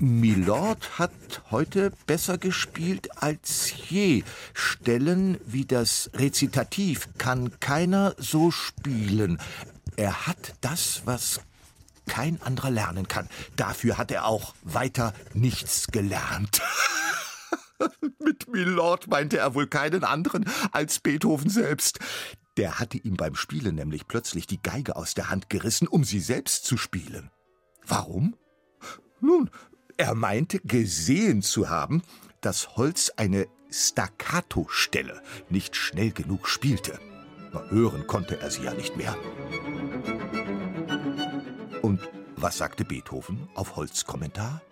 Milord 0.00 0.98
hat 0.98 1.12
heute 1.50 1.92
besser 2.06 2.38
gespielt 2.38 3.22
als 3.22 3.72
je. 3.88 4.22
Stellen 4.52 5.38
wie 5.46 5.64
das 5.64 6.10
Rezitativ 6.14 7.08
kann 7.18 7.58
keiner 7.60 8.14
so 8.18 8.50
spielen. 8.50 9.40
Er 9.96 10.26
hat 10.26 10.54
das, 10.60 11.02
was 11.04 11.40
kein 12.06 12.40
anderer 12.42 12.70
lernen 12.70 13.08
kann. 13.08 13.28
Dafür 13.56 13.98
hat 13.98 14.10
er 14.10 14.26
auch 14.26 14.54
weiter 14.62 15.14
nichts 15.34 15.88
gelernt. 15.88 16.60
Mit 18.24 18.48
Milord 18.48 19.08
meinte 19.08 19.38
er 19.38 19.54
wohl 19.54 19.66
keinen 19.66 20.04
anderen 20.04 20.44
als 20.72 21.00
Beethoven 21.00 21.50
selbst. 21.50 21.98
Der 22.56 22.78
hatte 22.78 22.98
ihm 22.98 23.16
beim 23.16 23.34
Spielen 23.34 23.76
nämlich 23.76 24.08
plötzlich 24.08 24.46
die 24.46 24.60
Geige 24.60 24.96
aus 24.96 25.14
der 25.14 25.30
Hand 25.30 25.48
gerissen, 25.48 25.86
um 25.86 26.04
sie 26.04 26.20
selbst 26.20 26.64
zu 26.64 26.76
spielen. 26.76 27.30
Warum? 27.86 28.36
Nun, 29.20 29.50
er 29.96 30.14
meinte 30.14 30.60
gesehen 30.60 31.42
zu 31.42 31.68
haben, 31.68 32.02
dass 32.40 32.76
Holz 32.76 33.12
eine 33.16 33.46
Staccato-Stelle 33.70 35.22
nicht 35.50 35.76
schnell 35.76 36.10
genug 36.10 36.48
spielte. 36.48 36.98
Hören 37.68 38.06
konnte 38.06 38.40
er 38.40 38.50
sie 38.50 38.62
ja 38.62 38.74
nicht 38.74 38.96
mehr. 38.96 39.16
Und 41.82 42.00
was 42.36 42.58
sagte 42.58 42.84
Beethoven 42.84 43.48
auf 43.54 43.76
Holz 43.76 44.04
Kommentar? 44.04 44.62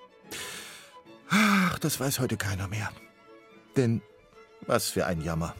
Ach, 1.28 1.78
das 1.78 1.98
weiß 1.98 2.20
heute 2.20 2.36
keiner 2.36 2.68
mehr. 2.68 2.90
Denn 3.76 4.02
was 4.66 4.90
für 4.90 5.06
ein 5.06 5.20
Jammer. 5.20 5.54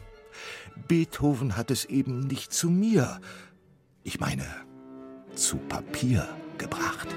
Beethoven 0.87 1.55
hat 1.55 1.71
es 1.71 1.85
eben 1.85 2.21
nicht 2.21 2.53
zu 2.53 2.69
mir, 2.69 3.19
ich 4.03 4.19
meine 4.19 4.45
zu 5.35 5.57
Papier 5.57 6.27
gebracht. 6.57 7.07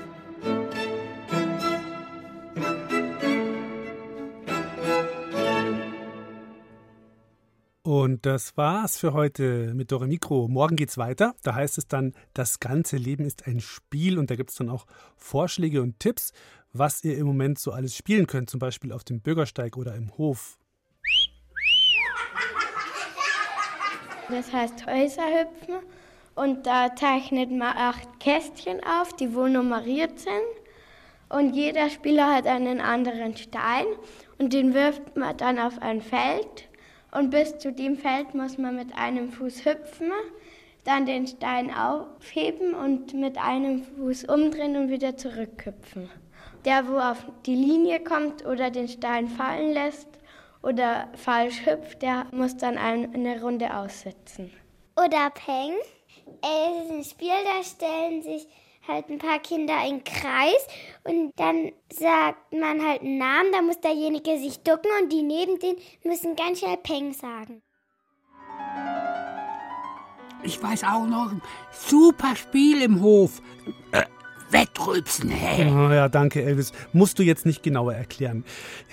Und 7.90 8.24
das 8.24 8.56
war's 8.56 8.98
für 8.98 9.14
heute 9.14 9.74
mit 9.74 9.90
Dore 9.90 10.06
Mikro. 10.06 10.46
Morgen 10.46 10.76
geht's 10.76 10.96
weiter. 10.96 11.34
Da 11.42 11.56
heißt 11.56 11.76
es 11.76 11.88
dann, 11.88 12.14
das 12.34 12.60
ganze 12.60 12.96
Leben 12.96 13.24
ist 13.24 13.48
ein 13.48 13.58
Spiel 13.58 14.16
und 14.16 14.30
da 14.30 14.36
gibt 14.36 14.50
es 14.50 14.56
dann 14.56 14.70
auch 14.70 14.86
Vorschläge 15.16 15.82
und 15.82 15.98
Tipps, 15.98 16.32
was 16.72 17.02
ihr 17.02 17.18
im 17.18 17.26
Moment 17.26 17.58
so 17.58 17.72
alles 17.72 17.96
spielen 17.96 18.28
könnt, 18.28 18.48
zum 18.48 18.60
Beispiel 18.60 18.92
auf 18.92 19.02
dem 19.02 19.20
Bürgersteig 19.20 19.76
oder 19.76 19.96
im 19.96 20.16
Hof. 20.16 20.56
Das 24.28 24.52
heißt 24.52 24.86
Häuserhüpfen 24.86 25.80
und 26.36 26.68
da 26.68 26.94
zeichnet 26.94 27.50
man 27.50 27.76
acht 27.76 28.20
Kästchen 28.20 28.78
auf, 28.84 29.16
die 29.16 29.34
wohl 29.34 29.50
nummeriert 29.50 30.16
sind. 30.20 30.30
Und 31.28 31.56
jeder 31.56 31.90
Spieler 31.90 32.36
hat 32.36 32.46
einen 32.46 32.80
anderen 32.80 33.36
Stein 33.36 33.86
und 34.38 34.52
den 34.52 34.74
wirft 34.74 35.16
man 35.16 35.36
dann 35.36 35.58
auf 35.58 35.82
ein 35.82 36.00
Feld. 36.00 36.69
Und 37.12 37.30
bis 37.30 37.58
zu 37.58 37.72
dem 37.72 37.96
Feld 37.96 38.34
muss 38.34 38.58
man 38.58 38.76
mit 38.76 38.94
einem 38.96 39.30
Fuß 39.30 39.64
hüpfen, 39.64 40.12
dann 40.84 41.06
den 41.06 41.26
Stein 41.26 41.74
aufheben 41.74 42.74
und 42.74 43.14
mit 43.14 43.36
einem 43.36 43.82
Fuß 43.82 44.24
umdrehen 44.24 44.76
und 44.76 44.90
wieder 44.90 45.16
zurückhüpfen. 45.16 46.08
Der, 46.64 46.88
wo 46.88 46.98
auf 46.98 47.24
die 47.46 47.54
Linie 47.54 48.00
kommt 48.00 48.44
oder 48.46 48.70
den 48.70 48.88
Stein 48.88 49.28
fallen 49.28 49.72
lässt 49.72 50.08
oder 50.62 51.08
falsch 51.14 51.66
hüpft, 51.66 52.02
der 52.02 52.26
muss 52.32 52.56
dann 52.56 52.78
eine 52.78 53.40
Runde 53.40 53.74
aussetzen. 53.74 54.52
Oder 54.96 55.30
Peng. 55.30 55.72
Es 56.42 56.84
ist 56.84 56.90
ein 56.90 57.04
Spiel, 57.04 57.28
da 57.44 57.64
stellen 57.64 58.22
sich 58.22 58.46
halt 58.90 59.08
ein 59.08 59.18
paar 59.18 59.38
Kinder 59.38 59.74
in 59.86 60.02
Kreis 60.04 60.66
und 61.04 61.32
dann 61.36 61.72
sagt 61.92 62.52
man 62.52 62.84
halt 62.84 63.02
einen 63.02 63.18
Namen, 63.18 63.52
da 63.52 63.62
muss 63.62 63.80
derjenige 63.80 64.38
sich 64.38 64.62
ducken 64.62 64.90
und 65.02 65.12
die 65.12 65.22
neben 65.22 65.58
denen 65.58 65.78
müssen 66.04 66.36
ganz 66.36 66.60
schnell 66.60 66.76
Peng 66.76 67.12
sagen. 67.12 67.62
Ich 70.42 70.62
weiß 70.62 70.84
auch 70.84 71.06
noch 71.06 71.32
ein 71.32 71.42
super 71.70 72.34
Spiel 72.34 72.82
im 72.82 73.02
Hof. 73.02 73.42
Äh, 73.92 74.04
Wettrülpsen, 74.50 75.30
hä? 75.30 75.70
Oh, 75.70 75.92
ja, 75.92 76.08
danke, 76.08 76.42
Elvis. 76.42 76.72
Musst 76.92 77.18
du 77.18 77.22
jetzt 77.22 77.46
nicht 77.46 77.62
genauer 77.62 77.94
erklären. 77.94 78.44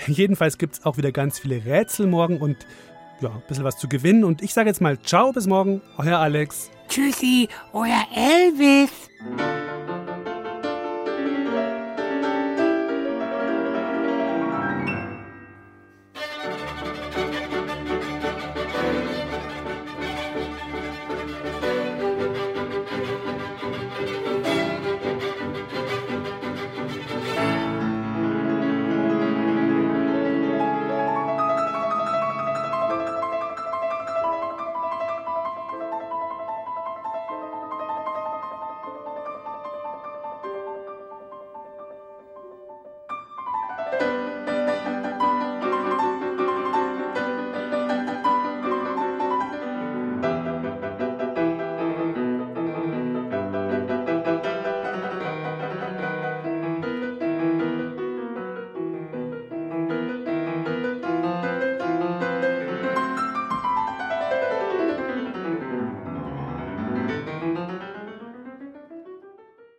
Jedenfalls 0.08 0.58
gibt 0.58 0.76
es 0.76 0.86
auch 0.86 0.98
wieder 0.98 1.12
ganz 1.12 1.40
viele 1.40 1.66
Rätsel 1.66 2.08
morgen 2.08 2.40
und 2.40 2.58
ja, 3.22 3.30
ein 3.30 3.44
bisschen 3.48 3.64
was 3.64 3.78
zu 3.78 3.88
gewinnen. 3.88 4.24
Und 4.24 4.42
ich 4.42 4.54
sage 4.54 4.70
jetzt 4.70 4.82
mal 4.82 5.00
Ciao, 5.02 5.32
bis 5.32 5.48
morgen. 5.48 5.82
Euer 5.98 6.18
Alex. 6.20 6.72
Tschüssi, 6.88 7.50
euer 7.74 8.06
Elvis. 8.16 8.92